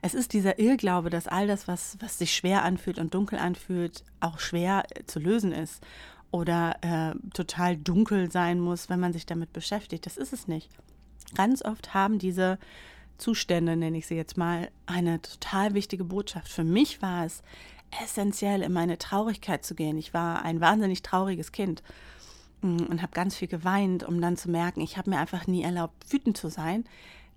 Es 0.00 0.14
ist 0.14 0.32
dieser 0.32 0.58
Irrglaube, 0.58 1.10
dass 1.10 1.26
all 1.26 1.46
das, 1.46 1.66
was, 1.66 1.96
was 2.00 2.18
sich 2.18 2.34
schwer 2.34 2.62
anfühlt 2.62 2.98
und 2.98 3.14
dunkel 3.14 3.38
anfühlt, 3.38 4.04
auch 4.20 4.38
schwer 4.38 4.84
äh, 4.90 5.04
zu 5.04 5.18
lösen 5.18 5.52
ist 5.52 5.84
oder 6.30 6.76
äh, 6.82 7.14
total 7.32 7.76
dunkel 7.76 8.30
sein 8.30 8.60
muss, 8.60 8.88
wenn 8.88 9.00
man 9.00 9.12
sich 9.12 9.26
damit 9.26 9.52
beschäftigt. 9.52 10.06
Das 10.06 10.16
ist 10.16 10.32
es 10.32 10.46
nicht. 10.46 10.70
Ganz 11.34 11.64
oft 11.64 11.94
haben 11.94 12.18
diese 12.18 12.58
Zustände, 13.16 13.76
nenne 13.76 13.98
ich 13.98 14.06
sie 14.06 14.14
jetzt 14.14 14.36
mal, 14.36 14.70
eine 14.86 15.20
total 15.20 15.74
wichtige 15.74 16.04
Botschaft. 16.04 16.48
Für 16.48 16.64
mich 16.64 17.02
war 17.02 17.24
es 17.24 17.42
essentiell, 18.02 18.62
in 18.62 18.72
meine 18.72 18.98
Traurigkeit 18.98 19.64
zu 19.64 19.74
gehen. 19.74 19.98
Ich 19.98 20.14
war 20.14 20.42
ein 20.44 20.60
wahnsinnig 20.60 21.02
trauriges 21.02 21.50
Kind 21.52 21.82
und 22.62 23.02
habe 23.02 23.12
ganz 23.12 23.36
viel 23.36 23.48
geweint, 23.48 24.02
um 24.02 24.20
dann 24.20 24.36
zu 24.36 24.50
merken, 24.50 24.80
ich 24.80 24.96
habe 24.96 25.10
mir 25.10 25.18
einfach 25.18 25.46
nie 25.46 25.62
erlaubt, 25.62 26.12
wütend 26.12 26.36
zu 26.36 26.48
sein. 26.48 26.84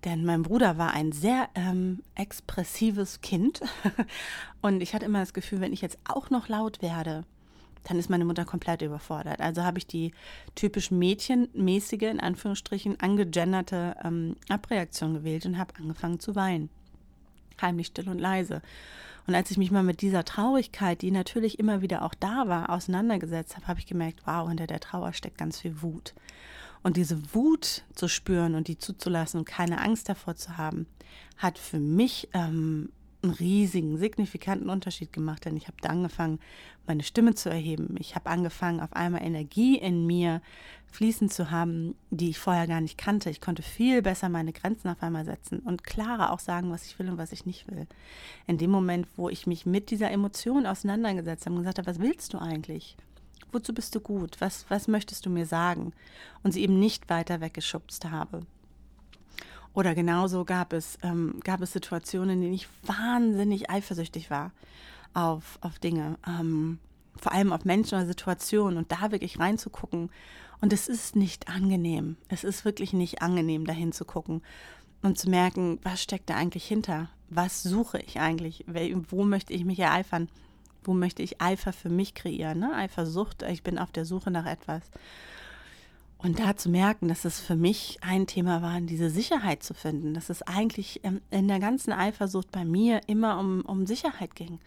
Denn 0.03 0.25
mein 0.25 0.41
Bruder 0.41 0.77
war 0.77 0.93
ein 0.93 1.11
sehr 1.11 1.49
ähm, 1.53 2.01
expressives 2.15 3.21
Kind. 3.21 3.61
und 4.61 4.81
ich 4.81 4.95
hatte 4.95 5.05
immer 5.05 5.19
das 5.19 5.33
Gefühl, 5.33 5.61
wenn 5.61 5.73
ich 5.73 5.81
jetzt 5.81 5.99
auch 6.05 6.31
noch 6.31 6.47
laut 6.47 6.81
werde, 6.81 7.23
dann 7.83 7.97
ist 7.97 8.09
meine 8.09 8.25
Mutter 8.25 8.45
komplett 8.45 8.81
überfordert. 8.81 9.41
Also 9.41 9.63
habe 9.63 9.77
ich 9.77 9.87
die 9.87 10.11
typisch 10.55 10.91
mädchenmäßige, 10.91 12.03
in 12.03 12.19
Anführungsstrichen, 12.19 12.99
angegenderte 12.99 13.95
ähm, 14.03 14.35
Abreaktion 14.49 15.13
gewählt 15.13 15.45
und 15.45 15.57
habe 15.57 15.75
angefangen 15.75 16.19
zu 16.19 16.35
weinen. 16.35 16.69
Heimlich 17.61 17.87
still 17.87 18.09
und 18.09 18.19
leise. 18.19 18.61
Und 19.27 19.35
als 19.35 19.51
ich 19.51 19.57
mich 19.57 19.71
mal 19.71 19.83
mit 19.83 20.01
dieser 20.01 20.25
Traurigkeit, 20.25 21.01
die 21.01 21.11
natürlich 21.11 21.59
immer 21.59 21.81
wieder 21.81 22.03
auch 22.03 22.15
da 22.15 22.47
war, 22.47 22.69
auseinandergesetzt 22.69 23.55
habe, 23.55 23.67
habe 23.67 23.79
ich 23.79 23.85
gemerkt, 23.85 24.21
wow, 24.25 24.47
hinter 24.47 24.67
der 24.67 24.79
Trauer 24.79 25.13
steckt 25.13 25.37
ganz 25.37 25.59
viel 25.59 25.81
Wut. 25.81 26.13
Und 26.83 26.97
diese 26.97 27.35
Wut 27.35 27.83
zu 27.93 28.07
spüren 28.07 28.55
und 28.55 28.67
die 28.67 28.77
zuzulassen 28.77 29.39
und 29.39 29.45
keine 29.45 29.79
Angst 29.79 30.09
davor 30.09 30.35
zu 30.35 30.57
haben, 30.57 30.87
hat 31.37 31.59
für 31.59 31.79
mich 31.79 32.29
ähm, 32.33 32.89
einen 33.23 33.33
riesigen, 33.33 33.97
signifikanten 33.97 34.69
Unterschied 34.69 35.13
gemacht, 35.13 35.45
denn 35.45 35.55
ich 35.57 35.67
habe 35.67 35.77
angefangen, 35.89 36.39
meine 36.87 37.03
Stimme 37.03 37.35
zu 37.35 37.49
erheben. 37.49 37.95
Ich 37.99 38.15
habe 38.15 38.29
angefangen, 38.29 38.79
auf 38.79 38.93
einmal 38.93 39.23
Energie 39.23 39.77
in 39.77 40.07
mir 40.07 40.41
fließen 40.91 41.29
zu 41.29 41.51
haben, 41.51 41.95
die 42.09 42.29
ich 42.29 42.39
vorher 42.39 42.67
gar 42.67 42.81
nicht 42.81 42.97
kannte. 42.97 43.29
Ich 43.29 43.39
konnte 43.39 43.61
viel 43.61 44.01
besser 44.01 44.29
meine 44.29 44.51
Grenzen 44.51 44.89
auf 44.89 45.01
einmal 45.01 45.25
setzen 45.25 45.59
und 45.59 45.83
klarer 45.83 46.31
auch 46.31 46.39
sagen, 46.39 46.71
was 46.71 46.85
ich 46.85 46.99
will 46.99 47.09
und 47.09 47.17
was 47.17 47.31
ich 47.31 47.45
nicht 47.45 47.69
will. 47.71 47.87
In 48.47 48.57
dem 48.57 48.71
Moment, 48.71 49.07
wo 49.15 49.29
ich 49.29 49.47
mich 49.47 49.65
mit 49.65 49.89
dieser 49.91 50.11
Emotion 50.11 50.65
auseinandergesetzt 50.65 51.45
habe 51.45 51.55
und 51.55 51.61
gesagt 51.61 51.77
habe, 51.77 51.87
was 51.87 51.99
willst 51.99 52.33
du 52.33 52.39
eigentlich? 52.39 52.97
Wozu 53.51 53.73
bist 53.73 53.95
du 53.95 53.99
gut? 53.99 54.37
Was, 54.39 54.65
was 54.69 54.87
möchtest 54.87 55.25
du 55.25 55.29
mir 55.29 55.45
sagen? 55.45 55.93
Und 56.43 56.53
sie 56.53 56.61
eben 56.61 56.79
nicht 56.79 57.09
weiter 57.09 57.41
weggeschubst 57.41 58.09
habe. 58.09 58.45
Oder 59.73 59.95
genauso 59.95 60.43
gab 60.45 60.73
es, 60.73 60.97
ähm, 61.01 61.39
gab 61.43 61.61
es 61.61 61.73
Situationen, 61.73 62.31
in 62.31 62.41
denen 62.41 62.53
ich 62.53 62.67
wahnsinnig 62.83 63.69
eifersüchtig 63.69 64.29
war 64.29 64.51
auf, 65.13 65.57
auf 65.61 65.79
Dinge, 65.79 66.17
ähm, 66.27 66.79
vor 67.15 67.31
allem 67.31 67.53
auf 67.53 67.65
Menschen 67.65 67.95
oder 67.95 68.07
Situationen 68.07 68.77
und 68.77 68.91
da 68.91 69.11
wirklich 69.11 69.39
reinzugucken. 69.39 70.09
Und 70.59 70.73
es 70.73 70.87
ist 70.87 71.15
nicht 71.15 71.47
angenehm. 71.47 72.17
Es 72.27 72.43
ist 72.43 72.65
wirklich 72.65 72.93
nicht 72.93 73.21
angenehm, 73.21 73.65
dahin 73.65 73.91
zu 73.91 74.05
gucken 74.05 74.41
und 75.01 75.17
zu 75.17 75.29
merken, 75.29 75.79
was 75.83 76.01
steckt 76.01 76.29
da 76.29 76.35
eigentlich 76.35 76.65
hinter? 76.65 77.09
Was 77.29 77.63
suche 77.63 77.99
ich 77.99 78.19
eigentlich? 78.19 78.65
Wo 79.09 79.23
möchte 79.23 79.53
ich 79.53 79.65
mich 79.65 79.79
ereifern? 79.79 80.29
Wo 80.83 80.93
möchte 80.93 81.23
ich 81.23 81.41
Eifer 81.41 81.73
für 81.73 81.89
mich 81.89 82.13
kreieren? 82.13 82.59
Ne? 82.59 82.75
Eifersucht, 82.75 83.43
ich 83.43 83.63
bin 83.63 83.77
auf 83.77 83.91
der 83.91 84.05
Suche 84.05 84.31
nach 84.31 84.45
etwas. 84.45 84.83
Und 86.23 86.37
da 86.37 86.55
zu 86.55 86.69
merken, 86.69 87.07
dass 87.07 87.25
es 87.25 87.39
für 87.39 87.55
mich 87.55 87.97
ein 88.01 88.27
Thema 88.27 88.61
war, 88.61 88.79
diese 88.79 89.09
Sicherheit 89.09 89.63
zu 89.63 89.73
finden, 89.73 90.13
dass 90.13 90.29
es 90.29 90.43
eigentlich 90.43 91.01
ähm, 91.03 91.19
in 91.31 91.47
der 91.47 91.59
ganzen 91.59 91.91
Eifersucht 91.91 92.51
bei 92.51 92.63
mir 92.63 93.01
immer 93.07 93.39
um, 93.39 93.61
um 93.61 93.87
Sicherheit 93.87 94.35
ging. 94.35 94.59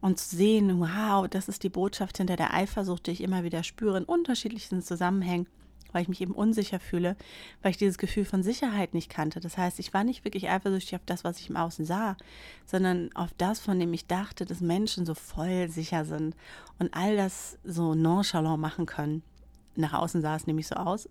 Und 0.00 0.20
zu 0.20 0.36
sehen, 0.36 0.78
wow, 0.78 1.26
das 1.28 1.48
ist 1.48 1.64
die 1.64 1.68
Botschaft 1.68 2.18
hinter 2.18 2.36
der 2.36 2.54
Eifersucht, 2.54 3.06
die 3.06 3.10
ich 3.10 3.22
immer 3.22 3.42
wieder 3.42 3.64
spüre 3.64 3.98
in 3.98 4.04
unterschiedlichsten 4.04 4.82
Zusammenhängen, 4.82 5.48
weil 5.90 6.02
ich 6.02 6.08
mich 6.08 6.20
eben 6.20 6.34
unsicher 6.34 6.78
fühle, 6.78 7.16
weil 7.62 7.72
ich 7.72 7.78
dieses 7.78 7.98
Gefühl 7.98 8.24
von 8.24 8.44
Sicherheit 8.44 8.94
nicht 8.94 9.10
kannte. 9.10 9.40
Das 9.40 9.58
heißt, 9.58 9.80
ich 9.80 9.94
war 9.94 10.04
nicht 10.04 10.24
wirklich 10.24 10.48
eifersüchtig 10.48 10.94
auf 10.94 11.06
das, 11.06 11.24
was 11.24 11.40
ich 11.40 11.50
im 11.50 11.56
Außen 11.56 11.86
sah, 11.86 12.16
sondern 12.66 13.10
auf 13.16 13.30
das, 13.38 13.58
von 13.58 13.80
dem 13.80 13.92
ich 13.94 14.06
dachte, 14.06 14.44
dass 14.44 14.60
Menschen 14.60 15.06
so 15.06 15.14
voll 15.14 15.68
sicher 15.68 16.04
sind 16.04 16.36
und 16.78 16.94
all 16.94 17.16
das 17.16 17.58
so 17.64 17.94
nonchalant 17.94 18.60
machen 18.60 18.86
können 18.86 19.24
nach 19.76 19.92
außen 19.92 20.20
sah 20.20 20.36
es 20.36 20.46
nämlich 20.46 20.66
so 20.66 20.76
aus, 20.76 21.08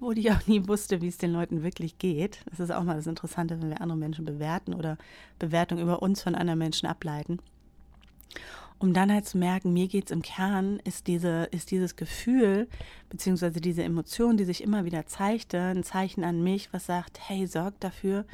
wo 0.00 0.12
ich 0.12 0.30
auch 0.30 0.46
nie 0.46 0.66
wusste, 0.66 1.00
wie 1.00 1.08
es 1.08 1.18
den 1.18 1.32
Leuten 1.32 1.62
wirklich 1.62 1.98
geht. 1.98 2.40
Das 2.50 2.60
ist 2.60 2.72
auch 2.72 2.82
mal 2.82 2.96
das 2.96 3.06
Interessante, 3.06 3.60
wenn 3.60 3.70
wir 3.70 3.80
andere 3.80 3.98
Menschen 3.98 4.24
bewerten 4.24 4.74
oder 4.74 4.98
Bewertungen 5.38 5.82
über 5.82 6.02
uns 6.02 6.22
von 6.22 6.34
anderen 6.34 6.58
Menschen 6.58 6.88
ableiten. 6.88 7.38
Um 8.78 8.92
dann 8.92 9.12
halt 9.12 9.26
zu 9.26 9.38
merken, 9.38 9.72
mir 9.72 9.86
geht 9.86 10.06
es 10.06 10.10
im 10.10 10.22
Kern, 10.22 10.80
ist, 10.82 11.06
diese, 11.06 11.44
ist 11.52 11.70
dieses 11.70 11.94
Gefühl, 11.94 12.68
beziehungsweise 13.10 13.60
diese 13.60 13.84
Emotion, 13.84 14.36
die 14.36 14.44
sich 14.44 14.60
immer 14.60 14.84
wieder 14.84 15.06
zeigte, 15.06 15.60
ein 15.60 15.84
Zeichen 15.84 16.24
an 16.24 16.42
mich, 16.42 16.72
was 16.72 16.86
sagt, 16.86 17.20
hey, 17.28 17.46
sorg 17.46 17.78
dafür, 17.78 18.24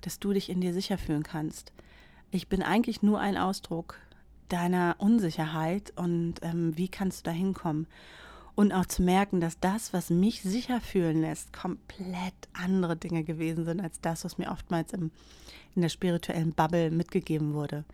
dass 0.00 0.18
du 0.18 0.32
dich 0.32 0.50
in 0.50 0.60
dir 0.60 0.74
sicher 0.74 0.98
fühlen 0.98 1.22
kannst. 1.22 1.72
Ich 2.32 2.48
bin 2.48 2.64
eigentlich 2.64 3.02
nur 3.02 3.20
ein 3.20 3.36
Ausdruck 3.36 3.96
deiner 4.48 4.96
Unsicherheit 4.98 5.92
und 5.94 6.34
ähm, 6.42 6.76
wie 6.76 6.88
kannst 6.88 7.20
du 7.20 7.30
da 7.30 7.36
hinkommen? 7.36 7.86
Und 8.54 8.72
auch 8.72 8.86
zu 8.86 9.02
merken, 9.02 9.40
dass 9.40 9.58
das, 9.60 9.92
was 9.92 10.10
mich 10.10 10.42
sicher 10.42 10.80
fühlen 10.80 11.20
lässt, 11.20 11.52
komplett 11.52 12.34
andere 12.52 12.96
Dinge 12.96 13.24
gewesen 13.24 13.64
sind 13.64 13.80
als 13.80 14.00
das, 14.00 14.24
was 14.24 14.36
mir 14.36 14.50
oftmals 14.50 14.92
im, 14.92 15.10
in 15.74 15.82
der 15.82 15.88
spirituellen 15.88 16.52
Bubble 16.52 16.90
mitgegeben 16.90 17.54
wurde. 17.54 17.84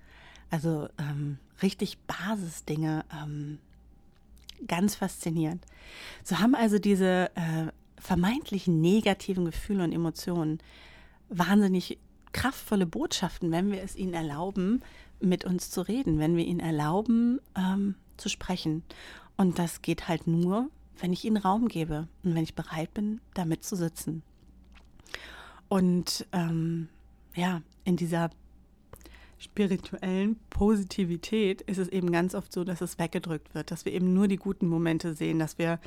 Also 0.50 0.88
ähm, 0.98 1.38
richtig 1.62 1.98
Basisdinge, 2.00 3.04
ähm, 3.12 3.58
ganz 4.66 4.96
faszinierend. 4.96 5.64
So 6.24 6.40
haben 6.40 6.54
also 6.54 6.78
diese 6.78 7.30
äh, 7.36 7.70
vermeintlich 8.00 8.66
negativen 8.66 9.44
Gefühle 9.44 9.84
und 9.84 9.92
Emotionen 9.92 10.58
wahnsinnig 11.28 11.98
kraftvolle 12.32 12.86
Botschaften, 12.86 13.50
wenn 13.50 13.70
wir 13.70 13.82
es 13.82 13.96
ihnen 13.96 14.14
erlauben, 14.14 14.82
mit 15.20 15.44
uns 15.44 15.70
zu 15.70 15.82
reden, 15.82 16.18
wenn 16.18 16.36
wir 16.36 16.44
ihnen 16.44 16.60
erlauben, 16.60 17.40
ähm, 17.56 17.94
zu 18.16 18.28
sprechen. 18.28 18.82
Und 19.38 19.58
das 19.58 19.80
geht 19.80 20.08
halt 20.08 20.26
nur, 20.26 20.68
wenn 20.98 21.12
ich 21.12 21.24
ihnen 21.24 21.36
Raum 21.36 21.68
gebe 21.68 22.08
und 22.24 22.34
wenn 22.34 22.42
ich 22.42 22.54
bereit 22.54 22.92
bin, 22.92 23.20
damit 23.34 23.64
zu 23.64 23.76
sitzen. 23.76 24.22
Und 25.68 26.26
ähm, 26.32 26.88
ja, 27.34 27.62
in 27.84 27.96
dieser 27.96 28.30
spirituellen 29.38 30.36
Positivität 30.50 31.62
ist 31.62 31.78
es 31.78 31.88
eben 31.88 32.10
ganz 32.10 32.34
oft 32.34 32.52
so, 32.52 32.64
dass 32.64 32.80
es 32.80 32.98
weggedrückt 32.98 33.54
wird, 33.54 33.70
dass 33.70 33.84
wir 33.84 33.92
eben 33.92 34.12
nur 34.12 34.26
die 34.26 34.36
guten 34.36 34.66
Momente 34.66 35.14
sehen, 35.14 35.38
dass 35.38 35.56
wir 35.56 35.78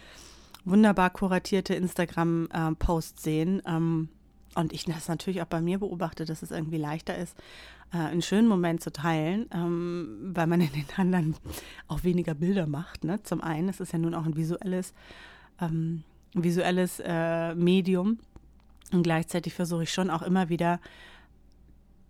wunderbar 0.64 1.10
kuratierte 1.10 1.76
Instagram-Posts 1.76 3.22
sehen. 3.22 3.62
Ähm, 3.66 4.08
und 4.56 4.74
ich 4.74 4.86
das 4.86 5.08
natürlich 5.08 5.42
auch 5.42 5.48
bei 5.48 5.62
mir 5.62 5.80
beobachte, 5.80 6.26
dass 6.26 6.42
es 6.42 6.52
irgendwie 6.52 6.78
leichter 6.78 7.18
ist, 7.18 7.38
äh, 7.94 7.98
einen 7.98 8.22
schönen 8.22 8.48
Moment 8.48 8.82
zu 8.82 8.92
teilen, 8.92 9.48
ähm, 9.54 10.32
weil 10.34 10.48
man 10.48 10.62
in 10.62 10.72
den 10.72 10.86
anderen 10.98 11.36
auch 11.88 12.04
weniger 12.04 12.34
Bilder 12.34 12.68
macht. 12.68 13.04
Ne? 13.04 13.22
Zum 13.24 13.42
einen, 13.42 13.70
es 13.70 13.80
ist 13.80 13.94
ja 13.94 14.00
nun 14.00 14.14
auch 14.14 14.26
ein 14.26 14.36
visuelles, 14.36 14.94
ähm, 15.60 16.04
visuelles 16.34 17.02
äh, 17.04 17.56
Medium. 17.56 18.20
Und 18.92 19.04
gleichzeitig 19.04 19.54
versuche 19.54 19.84
ich 19.84 19.94
schon 19.94 20.10
auch 20.10 20.22
immer 20.22 20.50
wieder 20.50 20.80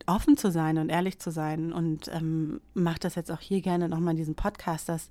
offen 0.08 0.36
zu 0.36 0.52
sein 0.52 0.80
und 0.80 0.90
ehrlich 0.90 1.20
zu 1.20 1.32
sein 1.32 1.72
und 1.72 2.08
ähm, 2.08 2.60
mache 2.74 3.00
das 3.00 3.14
jetzt 3.14 3.32
auch 3.32 3.40
hier 3.40 3.62
gerne 3.62 3.88
nochmal 3.88 4.14
in 4.14 4.18
diesem 4.18 4.34
Podcast, 4.34 4.90
dass 4.90 5.10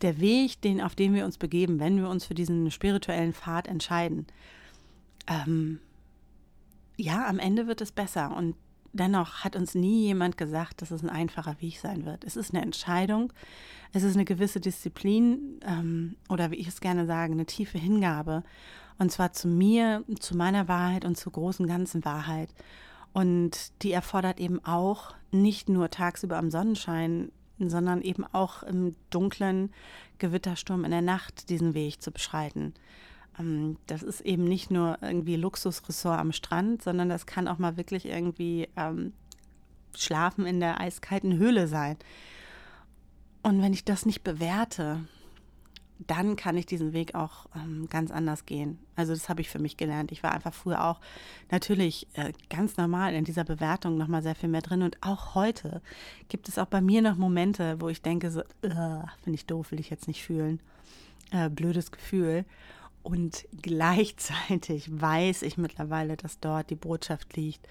der 0.00 0.20
Weg, 0.20 0.60
den, 0.62 0.80
auf 0.80 0.94
den 0.94 1.12
wir 1.12 1.26
uns 1.26 1.36
begeben, 1.36 1.78
wenn 1.78 1.98
wir 1.98 2.08
uns 2.08 2.24
für 2.24 2.34
diesen 2.34 2.70
spirituellen 2.70 3.34
Pfad 3.34 3.68
entscheiden, 3.68 4.26
ähm, 5.28 5.80
ja, 6.96 7.26
am 7.26 7.38
Ende 7.38 7.66
wird 7.66 7.80
es 7.80 7.92
besser. 7.92 8.36
Und 8.36 8.54
dennoch 8.92 9.44
hat 9.44 9.56
uns 9.56 9.74
nie 9.74 10.04
jemand 10.04 10.36
gesagt, 10.36 10.82
dass 10.82 10.90
es 10.90 11.02
ein 11.02 11.10
einfacher 11.10 11.56
Weg 11.60 11.78
sein 11.78 12.04
wird. 12.04 12.24
Es 12.24 12.36
ist 12.36 12.54
eine 12.54 12.62
Entscheidung, 12.62 13.32
es 13.92 14.02
ist 14.02 14.14
eine 14.14 14.24
gewisse 14.24 14.60
Disziplin 14.60 15.60
ähm, 15.66 16.16
oder 16.28 16.50
wie 16.50 16.56
ich 16.56 16.68
es 16.68 16.80
gerne 16.80 17.06
sage, 17.06 17.32
eine 17.32 17.46
tiefe 17.46 17.78
Hingabe. 17.78 18.42
Und 18.98 19.10
zwar 19.10 19.32
zu 19.32 19.48
mir, 19.48 20.04
zu 20.20 20.36
meiner 20.36 20.68
Wahrheit 20.68 21.04
und 21.04 21.16
zur 21.16 21.32
großen 21.32 21.66
ganzen 21.66 22.04
Wahrheit. 22.04 22.50
Und 23.12 23.72
die 23.82 23.92
erfordert 23.92 24.40
eben 24.40 24.64
auch 24.64 25.14
nicht 25.30 25.68
nur 25.68 25.90
tagsüber 25.90 26.36
am 26.36 26.50
Sonnenschein, 26.50 27.30
sondern 27.58 28.02
eben 28.02 28.24
auch 28.32 28.62
im 28.62 28.94
dunklen 29.10 29.72
Gewittersturm 30.18 30.84
in 30.84 30.90
der 30.90 31.02
Nacht 31.02 31.48
diesen 31.48 31.74
Weg 31.74 32.02
zu 32.02 32.10
beschreiten. 32.10 32.74
Ähm, 33.38 33.76
das 33.86 34.02
ist 34.02 34.20
eben 34.22 34.44
nicht 34.44 34.70
nur 34.70 34.98
irgendwie 35.00 35.36
Luxusressort 35.36 36.18
am 36.18 36.32
Strand, 36.32 36.82
sondern 36.82 37.08
das 37.08 37.26
kann 37.26 37.48
auch 37.48 37.58
mal 37.58 37.76
wirklich 37.76 38.06
irgendwie 38.06 38.68
ähm, 38.76 39.12
Schlafen 39.96 40.46
in 40.46 40.60
der 40.60 40.80
eiskalten 40.80 41.36
Höhle 41.36 41.68
sein. 41.68 41.96
Und 43.42 43.60
wenn 43.60 43.72
ich 43.72 43.84
das 43.84 44.06
nicht 44.06 44.22
bewerte, 44.22 45.00
dann 46.06 46.36
kann 46.36 46.56
ich 46.56 46.66
diesen 46.66 46.92
Weg 46.92 47.14
auch 47.14 47.46
ähm, 47.54 47.86
ganz 47.88 48.10
anders 48.10 48.46
gehen. 48.46 48.78
Also 48.96 49.12
das 49.12 49.28
habe 49.28 49.40
ich 49.40 49.48
für 49.48 49.58
mich 49.58 49.76
gelernt. 49.76 50.12
Ich 50.12 50.22
war 50.22 50.32
einfach 50.32 50.54
früher 50.54 50.84
auch 50.84 51.00
natürlich 51.50 52.08
äh, 52.14 52.32
ganz 52.50 52.76
normal 52.76 53.14
in 53.14 53.24
dieser 53.24 53.44
Bewertung 53.44 53.98
nochmal 53.98 54.22
sehr 54.22 54.34
viel 54.34 54.48
mehr 54.48 54.62
drin. 54.62 54.82
Und 54.82 54.96
auch 55.00 55.34
heute 55.34 55.80
gibt 56.28 56.48
es 56.48 56.58
auch 56.58 56.66
bei 56.66 56.80
mir 56.80 57.02
noch 57.02 57.16
Momente, 57.16 57.80
wo 57.80 57.88
ich 57.88 58.02
denke, 58.02 58.30
so, 58.30 58.42
finde 58.60 59.34
ich 59.34 59.46
doof, 59.46 59.70
will 59.70 59.80
ich 59.80 59.90
jetzt 59.90 60.08
nicht 60.08 60.22
fühlen. 60.22 60.60
Äh, 61.30 61.48
blödes 61.50 61.92
Gefühl. 61.92 62.44
Und 63.02 63.46
gleichzeitig 63.60 64.88
weiß 65.00 65.42
ich 65.42 65.56
mittlerweile, 65.56 66.16
dass 66.16 66.40
dort 66.40 66.70
die 66.70 66.76
Botschaft 66.76 67.36
liegt. 67.36 67.66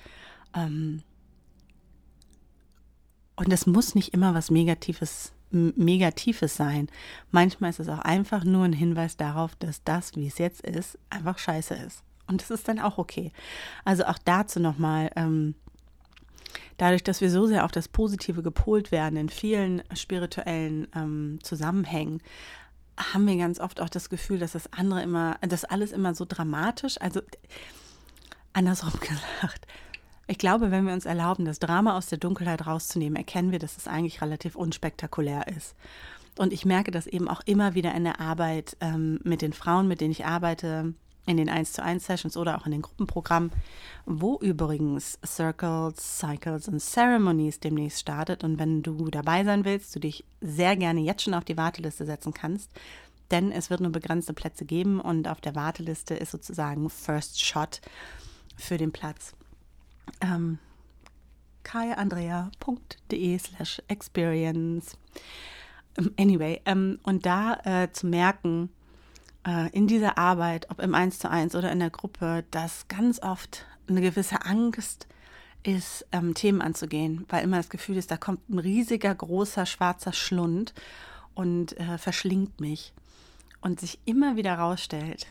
Ähm, 0.56 1.04
und 3.36 3.52
es 3.52 3.66
muss 3.66 3.96
nicht 3.96 4.14
immer 4.14 4.34
was 4.34 4.52
Negatives, 4.52 5.34
Negatives 5.52 6.56
sein. 6.56 6.88
Manchmal 7.32 7.72
ist 7.72 7.80
es 7.80 7.90
auch 7.90 8.00
einfach 8.00 8.44
nur 8.44 8.66
ein 8.66 8.74
Hinweis 8.74 9.18
darauf, 9.18 9.56
dass 9.56 9.84
das, 9.84 10.16
wie 10.16 10.28
es 10.28 10.38
jetzt 10.38 10.62
ist, 10.62 10.98
einfach 11.10 11.38
scheiße 11.38 11.74
ist. 11.76 12.04
Und 12.28 12.42
das 12.42 12.52
ist 12.52 12.68
dann 12.68 12.80
auch 12.80 12.98
okay. 12.98 13.32
Also 13.84 14.06
auch 14.06 14.18
dazu 14.24 14.60
nochmal, 14.60 15.12
ähm, 15.16 15.56
dadurch, 16.78 17.04
dass 17.04 17.22
wir 17.22 17.30
so 17.30 17.46
sehr 17.48 17.66
auf 17.66 17.72
das 17.72 17.88
Positive 17.88 18.42
gepolt 18.42 18.92
werden 18.92 19.18
in 19.18 19.30
vielen 19.30 19.82
spirituellen 19.96 20.88
ähm, 20.96 21.40
Zusammenhängen, 21.44 22.22
haben 23.14 23.28
wir 23.28 23.38
ganz 23.38 23.60
oft 23.60 23.82
auch 23.82 23.90
das 23.90 24.10
Gefühl, 24.10 24.40
dass 24.40 24.54
das 24.54 24.72
andere 24.74 25.02
immer, 25.02 25.38
dass 25.42 25.66
alles 25.66 25.92
immer 25.92 26.16
so 26.16 26.26
dramatisch, 26.28 27.00
also 27.00 27.22
andersrum 28.54 28.94
gesagt. 29.00 29.68
Ich 30.28 30.38
glaube, 30.38 30.72
wenn 30.72 30.86
wir 30.86 30.94
uns 30.94 31.06
erlauben, 31.06 31.46
das 31.46 31.60
Drama 31.60 31.98
aus 31.98 32.08
der 32.08 32.18
Dunkelheit 32.18 32.66
rauszunehmen, 32.66 33.18
erkennen 33.18 33.52
wir, 33.52 33.60
dass 33.60 33.78
es 33.78 33.88
eigentlich 33.88 34.22
relativ 34.22 34.56
unspektakulär 34.56 35.48
ist. 35.48 35.76
Und 36.38 36.54
ich 36.54 36.64
merke 36.64 36.92
das 36.92 37.08
eben 37.08 37.28
auch 37.28 37.42
immer 37.46 37.76
wieder 37.76 37.94
in 37.94 38.06
der 38.06 38.22
Arbeit 38.22 38.78
ähm, 38.80 39.20
mit 39.24 39.42
den 39.42 39.52
Frauen, 39.52 39.88
mit 39.88 40.00
denen 40.00 40.12
ich 40.12 40.26
arbeite, 40.26 40.94
in 41.26 41.38
den 41.38 41.50
1 41.50 41.74
zu 41.74 41.84
1 41.84 42.06
Sessions 42.06 42.36
oder 42.36 42.58
auch 42.58 42.66
in 42.66 42.72
den 42.72 42.82
Gruppenprogrammen, 42.82 43.52
wo 44.06 44.38
übrigens 44.40 45.20
Circles, 45.26 46.20
Cycles 46.20 46.68
und 46.68 46.80
Ceremonies 46.82 47.60
demnächst 47.60 48.00
startet. 48.00 48.44
Und 48.44 48.58
wenn 48.60 48.82
du 48.82 49.10
dabei 49.10 49.44
sein 49.44 49.66
willst, 49.66 49.96
du 49.96 50.00
dich 50.00 50.26
sehr 50.42 50.76
gerne 50.76 51.02
jetzt 51.02 51.24
schon 51.24 51.34
auf 51.34 51.46
die 51.46 51.58
Warteliste 51.58 52.06
setzen 52.06 52.34
kannst, 52.34 52.72
denn 53.30 53.52
es 53.52 53.70
wird 53.70 53.82
nur 53.82 53.92
begrenzte 53.92 54.34
Plätze 54.34 54.66
geben 54.66 55.00
und 55.00 55.28
auf 55.28 55.42
der 55.42 55.56
Warteliste 55.56 56.16
ist 56.16 56.32
sozusagen 56.32 56.90
First 56.90 57.44
Shot 57.44 57.82
für 58.58 58.78
den 58.78 58.92
Platz. 58.92 59.34
Ähm, 60.22 60.60
kayaandrea.de 61.64 63.38
slash 63.38 63.82
experience. 63.88 64.98
Ähm, 65.98 66.14
anyway, 66.18 66.62
ähm, 66.66 67.00
und 67.04 67.26
da 67.26 67.60
äh, 67.64 67.92
zu 67.92 68.08
merken, 68.08 68.70
in 69.74 69.88
dieser 69.88 70.20
Arbeit, 70.20 70.70
ob 70.70 70.80
im 70.80 70.94
1 70.94 71.18
zu 71.18 71.30
1 71.30 71.56
oder 71.56 71.72
in 71.72 71.80
der 71.80 71.90
Gruppe, 71.90 72.46
dass 72.52 72.88
ganz 72.88 73.22
oft 73.24 73.66
eine 73.88 74.02
gewisse 74.02 74.46
Angst 74.46 75.08
ist, 75.64 76.06
ähm, 76.12 76.34
Themen 76.34 76.62
anzugehen, 76.62 77.26
weil 77.30 77.44
immer 77.44 77.58
das 77.58 77.70
Gefühl 77.70 77.98
ist, 77.98 78.12
da 78.12 78.18
kommt 78.18 78.50
ein 78.50 78.60
riesiger, 78.60 79.14
großer, 79.14 79.66
schwarzer 79.66 80.14
Schlund 80.14 80.74
und 81.34 81.78
äh, 81.80 81.98
verschlingt 81.98 82.60
mich. 82.60 82.94
Und 83.62 83.80
sich 83.80 84.00
immer 84.06 84.36
wieder 84.36 84.58
herausstellt, 84.58 85.28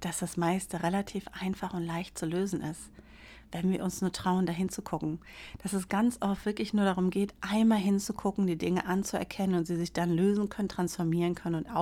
dass 0.00 0.18
das 0.18 0.36
meiste 0.36 0.82
relativ 0.82 1.24
einfach 1.32 1.74
und 1.74 1.84
leicht 1.84 2.16
zu 2.16 2.26
lösen 2.26 2.60
ist, 2.60 2.90
wenn 3.50 3.70
wir 3.70 3.82
uns 3.82 4.00
nur 4.00 4.12
trauen, 4.12 4.46
da 4.46 4.52
hinzugucken. 4.52 5.18
Dass 5.62 5.72
es 5.72 5.88
ganz 5.88 6.18
oft 6.20 6.46
wirklich 6.46 6.72
nur 6.74 6.84
darum 6.84 7.10
geht, 7.10 7.34
einmal 7.40 7.78
hinzugucken, 7.78 8.46
die 8.46 8.56
Dinge 8.56 8.86
anzuerkennen 8.86 9.56
und 9.56 9.66
sie 9.66 9.76
sich 9.76 9.92
dann 9.92 10.10
lösen 10.10 10.48
können, 10.48 10.68
transformieren 10.68 11.34
können 11.34 11.56
und 11.56 11.74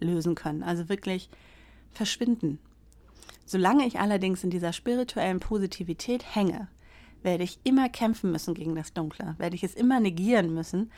auflösen 0.00 0.34
können. 0.34 0.62
Also 0.62 0.88
wirklich 0.88 1.28
verschwinden. 1.92 2.58
Solange 3.44 3.86
ich 3.86 3.98
allerdings 3.98 4.44
in 4.44 4.50
dieser 4.50 4.72
spirituellen 4.72 5.40
Positivität 5.40 6.34
hänge, 6.34 6.68
werde 7.22 7.44
ich 7.44 7.58
immer 7.64 7.88
kämpfen 7.88 8.32
müssen 8.32 8.54
gegen 8.54 8.74
das 8.74 8.92
Dunkle, 8.92 9.34
werde 9.38 9.56
ich 9.56 9.64
es 9.64 9.74
immer 9.74 10.00
negieren 10.00 10.54
müssen 10.54 10.90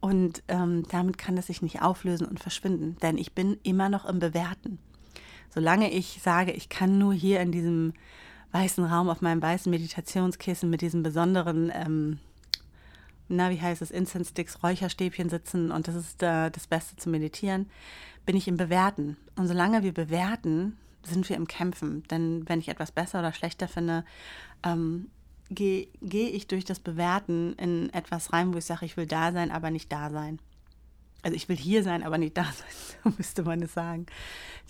und 0.00 0.42
ähm, 0.48 0.84
damit 0.90 1.18
kann 1.18 1.36
es 1.36 1.48
sich 1.48 1.62
nicht 1.62 1.82
auflösen 1.82 2.26
und 2.26 2.40
verschwinden, 2.40 2.96
denn 3.02 3.18
ich 3.18 3.32
bin 3.32 3.58
immer 3.62 3.88
noch 3.88 4.04
im 4.04 4.18
Bewerten. 4.18 4.78
Solange 5.50 5.90
ich 5.90 6.20
sage, 6.22 6.52
ich 6.52 6.68
kann 6.68 6.98
nur 6.98 7.12
hier 7.12 7.40
in 7.40 7.50
diesem 7.50 7.92
weißen 8.52 8.84
Raum 8.84 9.10
auf 9.10 9.20
meinem 9.20 9.42
weißen 9.42 9.68
Meditationskissen 9.68 10.70
mit 10.70 10.80
diesem 10.80 11.02
besonderen, 11.02 11.72
ähm, 11.74 12.18
na, 13.28 13.50
wie 13.50 13.60
heißt 13.60 13.82
es, 13.82 13.90
Incense 13.90 14.30
Sticks, 14.30 14.62
Räucherstäbchen 14.62 15.28
sitzen 15.28 15.72
und 15.72 15.88
das 15.88 15.96
ist 15.96 16.22
äh, 16.22 16.50
das 16.50 16.68
Beste 16.68 16.96
zu 16.96 17.10
meditieren, 17.10 17.68
bin 18.26 18.36
ich 18.36 18.48
im 18.48 18.56
Bewerten. 18.56 19.16
Und 19.36 19.46
solange 19.46 19.82
wir 19.82 19.94
bewerten, 19.94 20.76
sind 21.04 21.28
wir 21.28 21.36
im 21.36 21.46
Kämpfen. 21.46 22.02
Denn 22.10 22.46
wenn 22.48 22.58
ich 22.58 22.68
etwas 22.68 22.92
besser 22.92 23.20
oder 23.20 23.32
schlechter 23.32 23.68
finde, 23.68 24.04
ähm, 24.64 25.08
gehe 25.50 25.86
geh 26.02 26.28
ich 26.28 26.48
durch 26.48 26.64
das 26.64 26.80
Bewerten 26.80 27.54
in 27.54 27.90
etwas 27.92 28.32
rein, 28.32 28.52
wo 28.52 28.58
ich 28.58 28.64
sage, 28.64 28.84
ich 28.84 28.96
will 28.96 29.06
da 29.06 29.32
sein, 29.32 29.50
aber 29.50 29.70
nicht 29.70 29.90
da 29.92 30.10
sein. 30.10 30.40
Also 31.22 31.36
ich 31.36 31.48
will 31.48 31.56
hier 31.56 31.82
sein, 31.82 32.02
aber 32.02 32.18
nicht 32.18 32.36
da 32.36 32.44
sein, 32.52 33.02
so 33.04 33.10
müsste 33.16 33.42
man 33.44 33.62
es 33.62 33.74
sagen. 33.74 34.06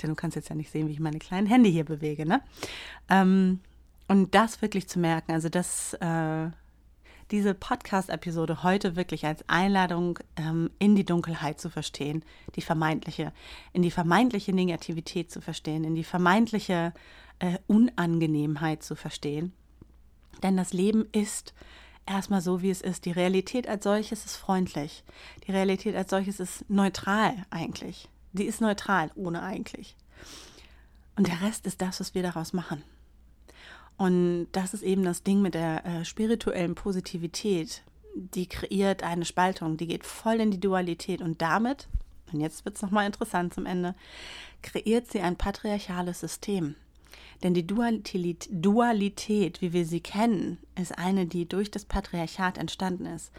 Denn 0.03 0.11
du 0.11 0.17
kannst 0.17 0.37
jetzt 0.37 0.51
ja 0.51 0.55
nicht 0.55 0.71
sehen, 0.71 0.89
wie 0.89 0.93
ich 0.93 1.01
meine 1.01 1.19
kleinen 1.19 1.47
Hände 1.47 1.69
hier 1.71 1.85
bewege, 1.85 2.27
ne? 2.27 2.43
Ähm, 3.09 3.61
und 4.09 4.35
das 4.35 4.63
wirklich 4.63 4.89
zu 4.89 5.01
merken, 5.01 5.33
also 5.33 5.49
dass 5.49 5.95
äh, 5.95 6.51
diese 7.31 7.55
Podcast-Episode 7.55 8.63
heute 8.63 8.97
wirklich 8.97 9.27
als 9.27 9.49
Einladung 9.49 10.19
ähm, 10.37 10.71
in 10.79 10.95
die 10.95 11.05
Dunkelheit 11.05 11.61
zu 11.61 11.71
verstehen, 11.71 12.25
die 12.55 12.61
vermeintliche, 12.61 13.33
in 13.73 13.83
die 13.83 13.91
vermeintliche 13.91 14.53
Negativität 14.53 15.31
zu 15.31 15.41
verstehen, 15.41 15.85
in 15.85 15.95
die 15.95 16.05
vermeintliche 16.05 16.93
äh, 17.39 17.59
Unangenehmheit 17.67 18.83
zu 18.83 18.95
verstehen. 18.95 19.53
Denn 20.43 20.57
das 20.57 20.73
Leben 20.73 21.07
ist 21.13 21.55
erstmal 22.07 22.41
so, 22.41 22.63
wie 22.63 22.71
es 22.71 22.81
ist. 22.81 23.05
Die 23.05 23.13
Realität 23.13 23.69
als 23.69 23.85
solches 23.85 24.25
ist 24.25 24.37
freundlich. 24.37 25.05
Die 25.47 25.53
Realität 25.53 25.97
als 25.97 26.11
solches 26.11 26.41
ist 26.41 26.69
neutral 26.71 27.35
eigentlich. 27.51 28.09
Die 28.33 28.45
ist 28.45 28.61
neutral, 28.61 29.11
ohne 29.15 29.43
eigentlich. 29.43 29.97
Und 31.17 31.27
der 31.27 31.41
Rest 31.41 31.67
ist 31.67 31.81
das, 31.81 31.99
was 32.01 32.15
wir 32.15 32.23
daraus 32.23 32.53
machen. 32.53 32.83
Und 33.97 34.49
das 34.53 34.75
ist 34.75 34.83
eben 34.83 35.05
das 35.05 35.23
Ding 35.23 35.43
mit 35.43 35.55
der 35.55 35.85
äh, 35.85 36.05
spirituellen 36.05 36.75
Positivität. 36.75 37.83
Die 38.15 38.47
kreiert 38.47 39.03
eine 39.03 39.25
Spaltung, 39.25 39.77
die 39.77 39.87
geht 39.87 40.05
voll 40.05 40.41
in 40.41 40.51
die 40.51 40.61
Dualität 40.61 41.21
und 41.21 41.43
damit, 41.43 41.89
und 42.33 42.41
jetzt 42.41 42.65
wird 42.65 42.77
es 42.77 42.83
nochmal 42.83 43.07
interessant 43.07 43.55
zum 43.55 43.67
Ende, 43.67 43.95
kreiert 44.63 45.11
sie 45.11 45.21
ein 45.21 45.37
patriarchales 45.37 46.21
System. 46.21 46.75
Denn 47.43 47.53
die 47.53 47.67
Dualität, 47.67 48.49
Dualität, 48.51 49.61
wie 49.61 49.73
wir 49.73 49.85
sie 49.85 50.01
kennen, 50.01 50.59
ist 50.81 50.97
eine, 50.97 51.27
die 51.27 51.47
durch 51.47 51.71
das 51.71 51.85
Patriarchat 51.85 52.57
entstanden 52.57 53.07
ist. 53.07 53.31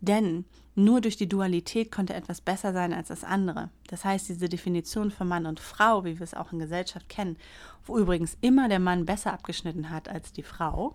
Denn 0.00 0.44
nur 0.84 1.00
durch 1.00 1.16
die 1.16 1.28
Dualität 1.28 1.90
konnte 1.90 2.14
etwas 2.14 2.40
besser 2.40 2.72
sein 2.72 2.92
als 2.92 3.08
das 3.08 3.24
andere. 3.24 3.70
Das 3.88 4.04
heißt, 4.04 4.28
diese 4.28 4.48
Definition 4.48 5.10
von 5.10 5.28
Mann 5.28 5.46
und 5.46 5.60
Frau, 5.60 6.04
wie 6.04 6.18
wir 6.18 6.24
es 6.24 6.34
auch 6.34 6.52
in 6.52 6.58
Gesellschaft 6.58 7.08
kennen, 7.08 7.36
wo 7.84 7.98
übrigens 7.98 8.36
immer 8.40 8.68
der 8.68 8.80
Mann 8.80 9.06
besser 9.06 9.32
abgeschnitten 9.32 9.90
hat 9.90 10.08
als 10.08 10.32
die 10.32 10.42
Frau, 10.42 10.94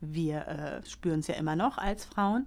wir 0.00 0.46
äh, 0.46 0.88
spüren 0.88 1.20
es 1.20 1.26
ja 1.26 1.34
immer 1.34 1.56
noch 1.56 1.78
als 1.78 2.04
Frauen, 2.04 2.46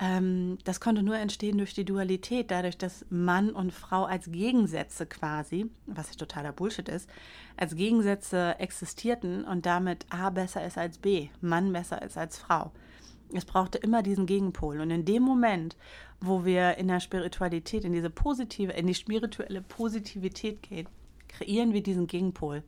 ähm, 0.00 0.58
das 0.64 0.80
konnte 0.80 1.02
nur 1.02 1.16
entstehen 1.16 1.58
durch 1.58 1.74
die 1.74 1.84
Dualität, 1.84 2.50
dadurch, 2.50 2.76
dass 2.76 3.06
Mann 3.10 3.50
und 3.50 3.72
Frau 3.72 4.04
als 4.04 4.30
Gegensätze 4.30 5.06
quasi, 5.06 5.70
was 5.86 6.10
ja 6.10 6.16
totaler 6.16 6.52
Bullshit 6.52 6.88
ist, 6.88 7.08
als 7.56 7.76
Gegensätze 7.76 8.56
existierten 8.58 9.44
und 9.44 9.66
damit 9.66 10.06
A 10.10 10.30
besser 10.30 10.64
ist 10.64 10.78
als 10.78 10.98
B, 10.98 11.28
Mann 11.40 11.72
besser 11.72 12.02
ist 12.02 12.18
als 12.18 12.38
Frau. 12.38 12.72
Es 13.36 13.44
brauchte 13.44 13.78
immer 13.78 14.02
diesen 14.02 14.26
Gegenpol. 14.26 14.80
Und 14.80 14.90
in 14.90 15.04
dem 15.04 15.22
Moment, 15.22 15.76
wo 16.20 16.44
wir 16.44 16.76
in 16.78 16.88
der 16.88 17.00
Spiritualität, 17.00 17.84
in 17.84 17.92
diese 17.92 18.10
positive, 18.10 18.72
in 18.72 18.86
die 18.86 18.94
spirituelle 18.94 19.60
Positivität 19.60 20.62
gehen, 20.62 20.88
kreieren 21.28 21.72
wir 21.72 21.82
diesen 21.82 22.06
Gegenpol. 22.06 22.62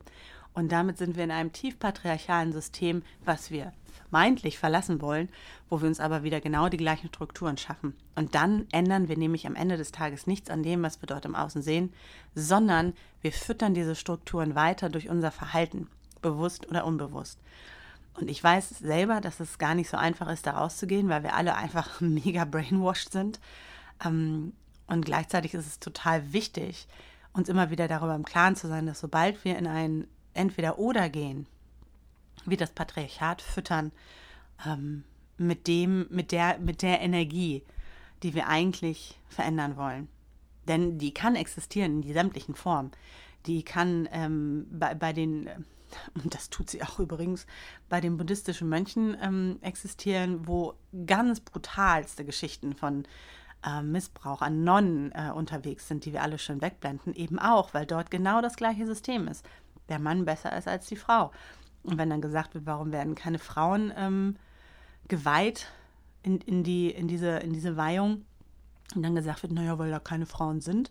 Und 0.53 0.71
damit 0.71 0.97
sind 0.97 1.15
wir 1.15 1.23
in 1.23 1.31
einem 1.31 1.53
tief 1.53 1.77
patriarchalen 1.79 2.51
System, 2.51 3.03
was 3.23 3.51
wir 3.51 3.73
vermeintlich 4.09 4.57
verlassen 4.57 5.01
wollen, 5.01 5.29
wo 5.69 5.81
wir 5.81 5.87
uns 5.87 5.99
aber 5.99 6.23
wieder 6.23 6.41
genau 6.41 6.69
die 6.69 6.77
gleichen 6.77 7.09
Strukturen 7.09 7.57
schaffen. 7.57 7.93
Und 8.15 8.35
dann 8.35 8.65
ändern 8.71 9.07
wir 9.07 9.17
nämlich 9.17 9.45
am 9.45 9.55
Ende 9.55 9.77
des 9.77 9.91
Tages 9.91 10.27
nichts 10.27 10.49
an 10.49 10.63
dem, 10.63 10.81
was 10.83 11.01
wir 11.01 11.07
dort 11.07 11.25
im 11.25 11.35
Außen 11.35 11.61
sehen, 11.61 11.93
sondern 12.35 12.93
wir 13.21 13.31
füttern 13.31 13.73
diese 13.73 13.95
Strukturen 13.95 14.55
weiter 14.55 14.89
durch 14.89 15.09
unser 15.09 15.31
Verhalten, 15.31 15.87
bewusst 16.21 16.67
oder 16.67 16.85
unbewusst. 16.85 17.39
Und 18.17 18.29
ich 18.29 18.43
weiß 18.43 18.69
selber, 18.69 19.21
dass 19.21 19.39
es 19.39 19.59
gar 19.59 19.75
nicht 19.75 19.89
so 19.89 19.97
einfach 19.97 20.27
ist, 20.29 20.47
da 20.47 20.57
rauszugehen, 20.57 21.07
weil 21.07 21.21
wir 21.21 21.35
alle 21.35 21.55
einfach 21.55 22.01
mega 22.01 22.45
brainwashed 22.45 23.11
sind. 23.11 23.39
Ähm, 24.03 24.53
und 24.87 25.05
gleichzeitig 25.05 25.53
ist 25.53 25.67
es 25.67 25.79
total 25.79 26.33
wichtig, 26.33 26.87
uns 27.33 27.47
immer 27.47 27.69
wieder 27.69 27.87
darüber 27.87 28.15
im 28.15 28.25
Klaren 28.25 28.55
zu 28.55 28.67
sein, 28.67 28.87
dass 28.87 28.99
sobald 28.99 29.45
wir 29.45 29.57
in 29.57 29.67
ein 29.67 30.07
Entweder-Oder 30.33 31.09
gehen, 31.09 31.45
wir 32.45 32.57
das 32.57 32.71
Patriarchat 32.71 33.41
füttern 33.41 33.91
ähm, 34.65 35.03
mit 35.37 35.67
dem, 35.67 36.07
mit 36.09 36.31
der, 36.31 36.57
mit 36.57 36.81
der 36.81 37.01
Energie, 37.01 37.63
die 38.23 38.33
wir 38.33 38.47
eigentlich 38.47 39.19
verändern 39.29 39.77
wollen. 39.77 40.07
Denn 40.67 40.97
die 40.97 41.13
kann 41.13 41.35
existieren 41.35 42.01
in 42.01 42.13
sämtlichen 42.13 42.55
Formen. 42.55 42.91
Die 43.45 43.63
kann 43.63 44.09
ähm, 44.11 44.67
bei, 44.71 44.95
bei 44.95 45.13
den 45.13 45.49
und 46.15 46.33
das 46.33 46.49
tut 46.49 46.69
sie 46.69 46.83
auch 46.83 46.99
übrigens 46.99 47.45
bei 47.89 48.01
den 48.01 48.17
buddhistischen 48.17 48.69
Mönchen 48.69 49.17
ähm, 49.21 49.57
existieren, 49.61 50.47
wo 50.47 50.75
ganz 51.05 51.39
brutalste 51.39 52.25
Geschichten 52.25 52.73
von 52.73 53.03
äh, 53.65 53.81
Missbrauch 53.81 54.41
an 54.41 54.63
Nonnen 54.63 55.11
äh, 55.13 55.31
unterwegs 55.31 55.87
sind, 55.87 56.05
die 56.05 56.13
wir 56.13 56.21
alle 56.21 56.39
schön 56.39 56.61
wegblenden, 56.61 57.13
eben 57.13 57.39
auch, 57.39 57.73
weil 57.73 57.85
dort 57.85 58.11
genau 58.11 58.41
das 58.41 58.55
gleiche 58.55 58.85
System 58.85 59.27
ist. 59.27 59.45
Der 59.89 59.99
Mann 59.99 60.25
besser 60.25 60.55
ist 60.57 60.67
als 60.67 60.87
die 60.87 60.95
Frau. 60.95 61.31
Und 61.83 61.97
wenn 61.97 62.09
dann 62.09 62.21
gesagt 62.21 62.53
wird, 62.53 62.65
warum 62.65 62.91
werden 62.91 63.15
keine 63.15 63.39
Frauen 63.39 63.93
ähm, 63.95 64.35
geweiht 65.07 65.67
in, 66.23 66.39
in, 66.41 66.63
die, 66.63 66.91
in, 66.91 67.07
diese, 67.07 67.37
in 67.37 67.53
diese 67.53 67.77
Weihung, 67.77 68.25
und 68.95 69.03
dann 69.03 69.15
gesagt 69.15 69.43
wird, 69.43 69.53
naja, 69.53 69.77
weil 69.79 69.91
da 69.91 69.99
keine 69.99 70.25
Frauen 70.25 70.61
sind, 70.61 70.89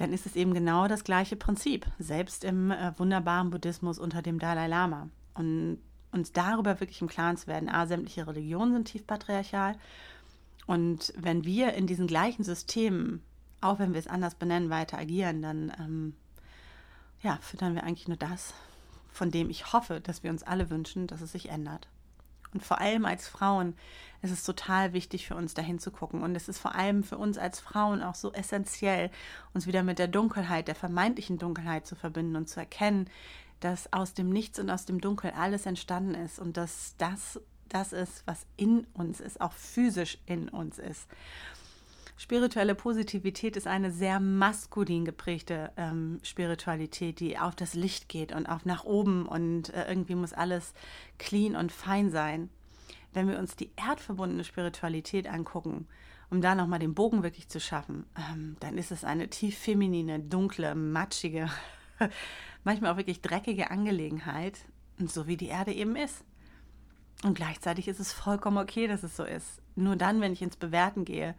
dann 0.00 0.12
ist 0.14 0.24
es 0.24 0.34
eben 0.34 0.54
genau 0.54 0.88
das 0.88 1.04
gleiche 1.04 1.36
Prinzip, 1.36 1.86
selbst 1.98 2.44
im 2.44 2.70
äh, 2.70 2.98
wunderbaren 2.98 3.50
Buddhismus 3.50 3.98
unter 3.98 4.22
dem 4.22 4.38
Dalai 4.38 4.66
Lama. 4.66 5.10
Und 5.34 5.78
uns 6.10 6.32
darüber 6.32 6.80
wirklich 6.80 7.02
im 7.02 7.08
Klaren 7.08 7.36
zu 7.36 7.46
werden, 7.46 7.68
a, 7.68 7.86
sämtliche 7.86 8.26
Religionen 8.26 8.72
sind 8.72 8.84
tief 8.86 9.06
patriarchal. 9.06 9.76
Und 10.66 11.12
wenn 11.16 11.44
wir 11.44 11.74
in 11.74 11.86
diesen 11.86 12.06
gleichen 12.06 12.44
Systemen, 12.44 13.22
auch 13.60 13.78
wenn 13.78 13.92
wir 13.92 14.00
es 14.00 14.06
anders 14.06 14.34
benennen, 14.34 14.70
weiter 14.70 14.98
agieren, 14.98 15.42
dann 15.42 15.72
ähm, 15.78 16.14
ja, 17.22 17.38
füttern 17.42 17.74
wir 17.74 17.84
eigentlich 17.84 18.08
nur 18.08 18.16
das, 18.16 18.54
von 19.12 19.30
dem 19.30 19.50
ich 19.50 19.72
hoffe, 19.74 20.00
dass 20.00 20.22
wir 20.22 20.30
uns 20.30 20.42
alle 20.42 20.70
wünschen, 20.70 21.06
dass 21.06 21.20
es 21.20 21.32
sich 21.32 21.50
ändert. 21.50 21.88
Und 22.52 22.64
vor 22.64 22.80
allem 22.80 23.04
als 23.04 23.28
Frauen 23.28 23.76
ist 24.22 24.32
es 24.32 24.44
total 24.44 24.92
wichtig 24.92 25.26
für 25.26 25.34
uns, 25.34 25.54
dahin 25.54 25.78
zu 25.78 25.90
gucken. 25.90 26.22
Und 26.22 26.34
es 26.34 26.48
ist 26.48 26.58
vor 26.58 26.74
allem 26.74 27.02
für 27.02 27.16
uns 27.16 27.38
als 27.38 27.60
Frauen 27.60 28.02
auch 28.02 28.14
so 28.14 28.32
essentiell, 28.32 29.10
uns 29.54 29.66
wieder 29.66 29.82
mit 29.82 29.98
der 29.98 30.08
Dunkelheit, 30.08 30.68
der 30.68 30.74
vermeintlichen 30.74 31.38
Dunkelheit 31.38 31.86
zu 31.86 31.94
verbinden 31.96 32.36
und 32.36 32.48
zu 32.48 32.60
erkennen, 32.60 33.08
dass 33.60 33.92
aus 33.92 34.14
dem 34.14 34.30
Nichts 34.30 34.58
und 34.58 34.70
aus 34.70 34.84
dem 34.84 35.00
Dunkel 35.00 35.32
alles 35.32 35.66
entstanden 35.66 36.14
ist 36.14 36.38
und 36.38 36.56
dass 36.56 36.94
das 36.98 37.40
das 37.70 37.92
ist, 37.92 38.22
was 38.26 38.46
in 38.56 38.86
uns 38.94 39.20
ist, 39.20 39.40
auch 39.40 39.52
physisch 39.52 40.18
in 40.26 40.48
uns 40.48 40.78
ist. 40.78 41.06
Spirituelle 42.20 42.74
Positivität 42.74 43.56
ist 43.56 43.66
eine 43.66 43.90
sehr 43.90 44.20
maskulin 44.20 45.06
geprägte 45.06 45.72
ähm, 45.78 46.20
Spiritualität, 46.22 47.18
die 47.18 47.38
auf 47.38 47.56
das 47.56 47.72
Licht 47.72 48.10
geht 48.10 48.32
und 48.32 48.44
auf 48.44 48.66
nach 48.66 48.84
oben 48.84 49.24
und 49.24 49.72
äh, 49.72 49.88
irgendwie 49.88 50.14
muss 50.16 50.34
alles 50.34 50.74
clean 51.16 51.56
und 51.56 51.72
fein 51.72 52.10
sein. 52.10 52.50
Wenn 53.14 53.26
wir 53.26 53.38
uns 53.38 53.56
die 53.56 53.70
erdverbundene 53.74 54.44
Spiritualität 54.44 55.28
angucken, 55.28 55.88
um 56.28 56.42
da 56.42 56.54
nochmal 56.54 56.78
den 56.78 56.92
Bogen 56.92 57.22
wirklich 57.22 57.48
zu 57.48 57.58
schaffen, 57.58 58.04
ähm, 58.30 58.54
dann 58.60 58.76
ist 58.76 58.92
es 58.92 59.02
eine 59.02 59.28
tief 59.28 59.56
feminine, 59.56 60.20
dunkle, 60.20 60.74
matschige, 60.74 61.48
manchmal 62.64 62.92
auch 62.92 62.98
wirklich 62.98 63.22
dreckige 63.22 63.70
Angelegenheit, 63.70 64.58
so 64.98 65.26
wie 65.26 65.38
die 65.38 65.48
Erde 65.48 65.72
eben 65.72 65.96
ist. 65.96 66.22
Und 67.24 67.32
gleichzeitig 67.32 67.88
ist 67.88 67.98
es 67.98 68.12
vollkommen 68.12 68.58
okay, 68.58 68.88
dass 68.88 69.04
es 69.04 69.16
so 69.16 69.24
ist. 69.24 69.62
Nur 69.74 69.96
dann, 69.96 70.20
wenn 70.20 70.34
ich 70.34 70.42
ins 70.42 70.56
Bewerten 70.56 71.06
gehe 71.06 71.34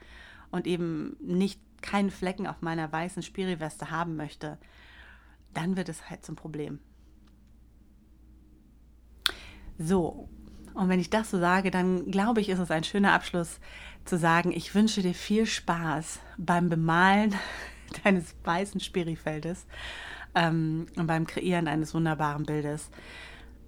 und 0.51 0.67
eben 0.67 1.15
nicht 1.19 1.59
keinen 1.81 2.11
Flecken 2.11 2.47
auf 2.47 2.61
meiner 2.61 2.91
weißen 2.91 3.23
Spiriweste 3.23 3.89
haben 3.89 4.15
möchte, 4.15 4.57
dann 5.53 5.75
wird 5.75 5.89
es 5.89 6.09
halt 6.09 6.23
zum 6.23 6.35
Problem. 6.35 6.79
So, 9.77 10.29
und 10.73 10.89
wenn 10.89 10.99
ich 10.99 11.09
das 11.09 11.31
so 11.31 11.39
sage, 11.39 11.71
dann 11.71 12.11
glaube 12.11 12.41
ich, 12.41 12.49
ist 12.49 12.59
es 12.59 12.71
ein 12.71 12.83
schöner 12.83 13.13
Abschluss 13.13 13.59
zu 14.05 14.17
sagen, 14.17 14.51
ich 14.51 14.73
wünsche 14.73 15.01
dir 15.01 15.13
viel 15.13 15.45
Spaß 15.45 16.19
beim 16.37 16.69
Bemalen 16.69 17.35
deines 18.03 18.35
weißen 18.43 18.79
Spirifeldes 18.79 19.65
ähm, 20.35 20.85
und 20.95 21.07
beim 21.07 21.27
Kreieren 21.27 21.67
eines 21.67 21.93
wunderbaren 21.93 22.45
Bildes. 22.45 22.89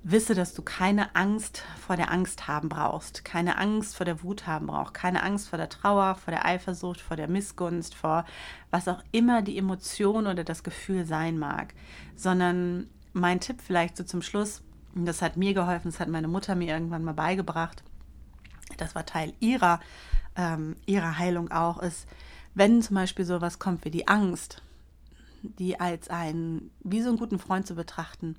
Wisse, 0.06 0.36
dass 0.36 0.54
du 0.54 0.62
keine 0.62 1.16
Angst 1.16 1.64
vor 1.80 1.96
der 1.96 2.12
Angst 2.12 2.50
haben 2.50 2.68
brauchst, 2.68 3.24
keine 3.24 3.58
Angst 3.58 3.96
vor 3.96 4.06
der 4.06 4.22
Wut 4.22 4.46
haben 4.46 4.68
brauchst, 4.68 4.94
keine 4.94 5.24
Angst 5.24 5.48
vor 5.48 5.58
der 5.58 5.70
Trauer, 5.70 6.16
vor 6.16 6.32
der 6.32 6.46
Eifersucht, 6.46 7.00
vor 7.00 7.16
der 7.16 7.30
Missgunst, 7.30 7.96
vor 7.96 8.26
was 8.70 8.90
auch 8.90 9.02
immer 9.14 9.42
die 9.42 9.58
Emotion 9.58 10.28
oder 10.28 10.44
das 10.44 10.64
Gefühl 10.64 11.06
sein 11.06 11.40
mag, 11.40 11.74
sondern 12.18 12.90
mein 13.14 13.40
Tipp 13.40 13.62
vielleicht 13.66 13.96
so 13.96 14.04
zum 14.04 14.22
Schluss, 14.22 14.62
das 14.94 15.22
hat 15.22 15.38
mir 15.38 15.54
geholfen, 15.54 15.90
das 15.90 16.02
hat 16.02 16.10
meine 16.10 16.28
Mutter 16.28 16.56
mir 16.56 16.74
irgendwann 16.74 17.06
mal 17.06 17.14
beigebracht, 17.14 17.82
das 18.76 18.96
war 18.96 19.06
Teil 19.06 19.34
ihrer, 19.40 19.80
ähm, 20.36 20.76
ihrer 20.86 21.18
Heilung 21.18 21.50
auch, 21.50 21.82
ist, 21.82 22.08
wenn 22.56 22.82
zum 22.82 22.96
Beispiel 22.96 23.24
sowas 23.24 23.58
kommt 23.58 23.86
wie 23.86 23.92
die 23.92 24.10
Angst, 24.10 24.62
die 25.44 25.80
als 25.80 26.10
einen, 26.10 26.72
wie 26.82 27.02
so 27.02 27.08
einen 27.08 27.18
guten 27.18 27.40
Freund 27.40 27.66
zu 27.66 27.76
betrachten 27.76 28.36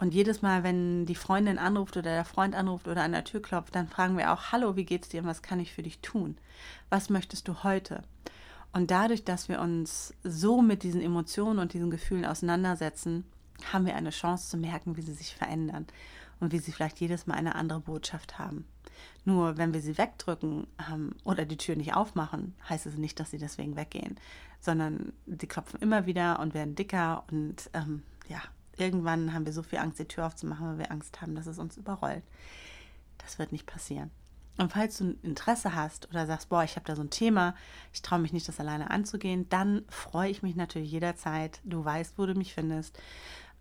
und 0.00 0.14
jedes 0.14 0.40
Mal, 0.40 0.62
wenn 0.62 1.04
die 1.04 1.14
Freundin 1.14 1.58
anruft 1.58 1.98
oder 1.98 2.10
der 2.10 2.24
Freund 2.24 2.54
anruft 2.54 2.88
oder 2.88 3.02
an 3.02 3.12
der 3.12 3.24
Tür 3.24 3.42
klopft, 3.42 3.74
dann 3.74 3.86
fragen 3.86 4.16
wir 4.16 4.32
auch, 4.32 4.50
hallo, 4.50 4.74
wie 4.74 4.86
geht's 4.86 5.10
dir 5.10 5.20
und 5.20 5.28
was 5.28 5.42
kann 5.42 5.60
ich 5.60 5.74
für 5.74 5.82
dich 5.82 6.00
tun? 6.00 6.38
Was 6.88 7.10
möchtest 7.10 7.46
du 7.46 7.62
heute? 7.64 8.02
Und 8.72 8.90
dadurch, 8.90 9.24
dass 9.24 9.50
wir 9.50 9.60
uns 9.60 10.14
so 10.24 10.62
mit 10.62 10.84
diesen 10.84 11.02
Emotionen 11.02 11.58
und 11.58 11.74
diesen 11.74 11.90
Gefühlen 11.90 12.24
auseinandersetzen, 12.24 13.26
haben 13.72 13.84
wir 13.84 13.94
eine 13.94 14.08
Chance 14.08 14.48
zu 14.48 14.56
merken, 14.56 14.96
wie 14.96 15.02
sie 15.02 15.12
sich 15.12 15.34
verändern 15.34 15.86
und 16.40 16.52
wie 16.52 16.60
sie 16.60 16.72
vielleicht 16.72 16.98
jedes 17.00 17.26
Mal 17.26 17.34
eine 17.34 17.54
andere 17.54 17.80
Botschaft 17.80 18.38
haben. 18.38 18.64
Nur 19.26 19.58
wenn 19.58 19.74
wir 19.74 19.82
sie 19.82 19.98
wegdrücken 19.98 20.66
ähm, 20.90 21.14
oder 21.24 21.44
die 21.44 21.58
Tür 21.58 21.76
nicht 21.76 21.94
aufmachen, 21.94 22.54
heißt 22.70 22.86
es 22.86 22.96
nicht, 22.96 23.20
dass 23.20 23.32
sie 23.32 23.38
deswegen 23.38 23.76
weggehen, 23.76 24.18
sondern 24.60 25.12
sie 25.26 25.46
klopfen 25.46 25.78
immer 25.80 26.06
wieder 26.06 26.40
und 26.40 26.54
werden 26.54 26.74
dicker 26.74 27.24
und 27.30 27.68
ähm, 27.74 28.02
ja, 28.28 28.40
irgendwann 28.76 29.32
haben 29.32 29.46
wir 29.46 29.52
so 29.52 29.62
viel 29.62 29.78
Angst, 29.78 29.98
die 29.98 30.04
Tür 30.06 30.26
aufzumachen, 30.26 30.66
weil 30.66 30.78
wir 30.78 30.92
Angst 30.92 31.20
haben, 31.20 31.34
dass 31.34 31.46
es 31.46 31.58
uns 31.58 31.76
überrollt. 31.76 32.22
Das 33.18 33.38
wird 33.38 33.52
nicht 33.52 33.66
passieren. 33.66 34.10
Und 34.58 34.72
falls 34.72 34.98
du 34.98 35.04
ein 35.04 35.18
Interesse 35.22 35.74
hast 35.74 36.08
oder 36.10 36.26
sagst, 36.26 36.50
boah, 36.50 36.62
ich 36.64 36.76
habe 36.76 36.84
da 36.84 36.94
so 36.94 37.02
ein 37.02 37.10
Thema, 37.10 37.54
ich 37.94 38.02
traue 38.02 38.18
mich 38.18 38.32
nicht, 38.32 38.46
das 38.46 38.60
alleine 38.60 38.90
anzugehen, 38.90 39.48
dann 39.48 39.84
freue 39.88 40.30
ich 40.30 40.42
mich 40.42 40.54
natürlich 40.54 40.92
jederzeit. 40.92 41.60
Du 41.64 41.82
weißt, 41.82 42.18
wo 42.18 42.26
du 42.26 42.34
mich 42.34 42.52
findest, 42.52 42.98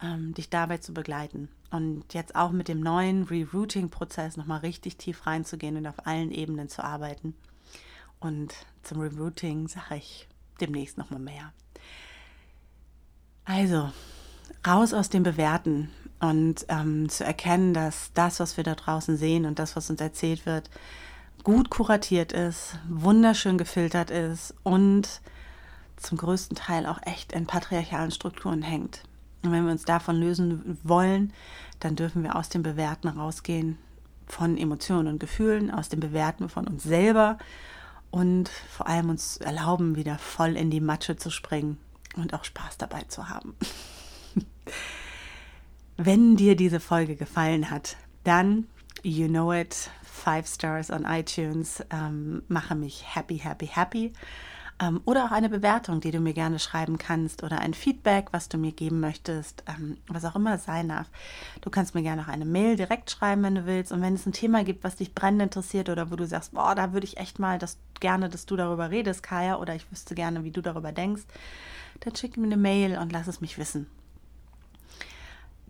ähm, 0.02 0.34
dich 0.34 0.50
dabei 0.50 0.80
zu 0.80 0.93
begleiten. 0.93 1.48
Und 1.72 2.13
jetzt 2.13 2.36
auch 2.36 2.52
mit 2.52 2.67
dem 2.67 2.82
neuen 2.82 3.24
Rerouting-Prozess 3.24 4.36
nochmal 4.36 4.60
richtig 4.60 4.98
tief 4.98 5.26
reinzugehen 5.26 5.78
und 5.78 5.88
auf 5.88 6.06
allen 6.06 6.32
Ebenen 6.32 6.67
zu 6.67 6.84
arbeiten. 6.84 7.34
Und 8.19 8.54
zum 8.84 9.00
Rerouting 9.00 9.67
sage 9.67 9.95
ich 9.98 10.28
demnächst 10.60 10.98
nochmal 10.98 11.22
mehr. 11.22 11.54
Also, 13.45 13.91
raus 14.65 14.93
aus 14.93 15.09
dem 15.09 15.23
Bewerten 15.23 15.89
und 16.19 16.65
ähm, 16.69 17.09
zu 17.09 17.23
erkennen, 17.23 17.73
dass 17.73 18.12
das, 18.13 18.39
was 18.39 18.57
wir 18.57 18.63
da 18.63 18.75
draußen 18.75 19.17
sehen 19.17 19.45
und 19.45 19.59
das, 19.59 19.75
was 19.75 19.89
uns 19.89 20.01
erzählt 20.01 20.45
wird, 20.45 20.69
gut 21.43 21.69
kuratiert 21.69 22.33
ist, 22.33 22.77
wunderschön 22.89 23.57
gefiltert 23.57 24.12
ist 24.12 24.53
und 24.63 25.21
zum 25.97 26.17
größten 26.17 26.55
Teil 26.55 26.85
auch 26.85 26.99
echt 27.03 27.31
in 27.31 27.45
patriarchalen 27.45 28.12
Strukturen 28.12 28.62
hängt. 28.62 29.03
Und 29.43 29.51
wenn 29.51 29.65
wir 29.65 29.71
uns 29.71 29.85
davon 29.85 30.17
lösen 30.17 30.77
wollen, 30.83 31.33
dann 31.79 31.95
dürfen 31.95 32.23
wir 32.23 32.35
aus 32.35 32.49
dem 32.49 32.63
Bewerten 32.63 33.07
rausgehen 33.07 33.77
von 34.27 34.57
Emotionen 34.57 35.07
und 35.07 35.19
Gefühlen, 35.19 35.71
aus 35.71 35.89
dem 35.89 35.99
Bewerten 35.99 36.49
von 36.49 36.67
uns 36.67 36.83
selber 36.83 37.38
und 38.12 38.49
vor 38.49 38.88
allem 38.88 39.09
uns 39.09 39.38
erlauben, 39.38 39.95
wieder 39.95 40.17
voll 40.17 40.55
in 40.55 40.69
die 40.69 40.81
Matsche 40.81 41.15
zu 41.15 41.29
springen 41.29 41.77
und 42.15 42.33
auch 42.33 42.43
Spaß 42.43 42.77
dabei 42.77 43.03
zu 43.03 43.29
haben. 43.29 43.55
Wenn 45.97 46.36
dir 46.36 46.55
diese 46.55 46.79
Folge 46.79 47.15
gefallen 47.15 47.69
hat, 47.69 47.97
dann, 48.23 48.67
you 49.03 49.27
know 49.27 49.51
it, 49.51 49.89
five 50.03 50.47
stars 50.47 50.91
on 50.91 51.05
iTunes, 51.05 51.84
ähm, 51.91 52.43
mache 52.47 52.75
mich 52.75 53.03
happy, 53.15 53.38
happy, 53.38 53.67
happy. 53.67 54.13
Ähm, 54.82 55.01
oder 55.03 55.25
auch 55.25 55.32
eine 55.32 55.49
Bewertung, 55.49 55.99
die 55.99 56.12
du 56.12 56.19
mir 56.19 56.34
gerne 56.34 56.58
schreiben 56.58 56.97
kannst 56.97 57.43
oder 57.43 57.60
ein 57.60 57.73
Feedback, 57.73 58.27
was 58.32 58.47
du 58.47 58.58
mir 58.58 58.71
geben 58.71 59.01
möchtest, 59.01 59.63
ähm, 59.67 59.97
was 60.08 60.23
auch 60.23 60.36
immer 60.36 60.58
sein 60.58 60.88
darf. 60.88 61.10
Du 61.60 61.69
kannst 61.69 61.95
mir 61.95 62.01
gerne 62.01 62.21
auch 62.21 62.29
eine 62.29 62.45
Mail 62.45 62.77
direkt 62.77 63.12
schreiben, 63.12 63.43
wenn 63.43 63.55
du 63.55 63.65
willst. 63.65 63.91
Und 63.91 64.01
wenn 64.01 64.15
es 64.15 64.25
ein 64.25 64.32
Thema 64.32 64.63
gibt, 64.63 64.84
was 64.86 64.95
dich 64.95 65.13
brennend 65.13 65.41
interessiert 65.41 65.89
oder 65.89 66.12
wo 66.12 66.15
du 66.15 66.25
sagst, 66.25 66.53
boah, 66.53 66.75
da 66.75 66.93
würde 66.93 67.05
ich 67.05 67.17
echt 67.17 67.39
mal 67.39 67.60
das, 67.60 67.77
gerne, 67.99 68.29
dass 68.29 68.45
du 68.45 68.55
darüber 68.55 68.89
redest, 68.89 69.21
Kaya, 69.21 69.58
oder 69.58 69.75
ich 69.75 69.91
wüsste 69.91 70.15
gerne, 70.15 70.45
wie 70.45 70.51
du 70.51 70.62
darüber 70.62 70.93
denkst, 70.93 71.23
dann 71.99 72.15
schick 72.15 72.38
mir 72.38 72.45
eine 72.45 72.58
Mail 72.58 72.97
und 72.97 73.12
lass 73.12 73.27
es 73.27 73.41
mich 73.41 73.58
wissen. 73.58 73.88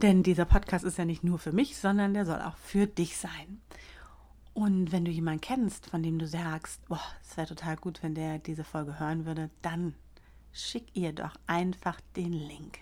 Denn 0.02 0.24
dieser 0.24 0.46
Podcast 0.46 0.86
ist 0.86 0.98
ja 0.98 1.04
nicht 1.04 1.24
nur 1.26 1.40
für 1.40 1.52
mich, 1.52 1.78
sondern 1.78 2.14
der 2.14 2.26
soll 2.26 2.42
auch 2.42 2.56
für 2.56 2.88
dich 2.88 3.18
sein. 3.18 3.62
Und 4.54 4.92
wenn 4.92 5.04
du 5.04 5.12
jemanden 5.12 5.42
kennst, 5.42 5.86
von 5.88 6.04
dem 6.04 6.20
du 6.20 6.28
sagst, 6.28 6.86
boah, 6.88 7.02
es 7.22 7.36
wäre 7.36 7.48
total 7.48 7.76
gut, 7.76 8.02
wenn 8.02 8.16
der 8.16 8.40
diese 8.40 8.64
Folge 8.64 9.00
hören 9.00 9.26
würde, 9.26 9.50
dann 9.62 9.96
schick 10.54 10.88
ihr 10.94 11.14
doch 11.14 11.36
einfach 11.48 12.00
den 12.16 12.34
Link. 12.34 12.80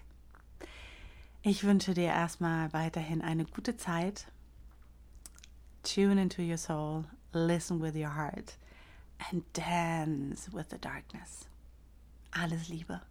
Ich 1.41 1.63
wünsche 1.63 1.93
dir 1.93 2.07
erstmal 2.07 2.71
weiterhin 2.73 3.21
eine 3.21 3.45
gute 3.45 3.77
Zeit. 3.77 4.27
Tune 5.83 6.21
into 6.21 6.41
your 6.41 6.57
soul, 6.57 7.05
listen 7.33 7.81
with 7.81 7.95
your 7.95 8.15
heart 8.15 8.57
and 9.31 9.43
dance 9.53 10.51
with 10.53 10.65
the 10.69 10.77
darkness. 10.77 11.47
Alles 12.31 12.67
Liebe. 12.67 13.01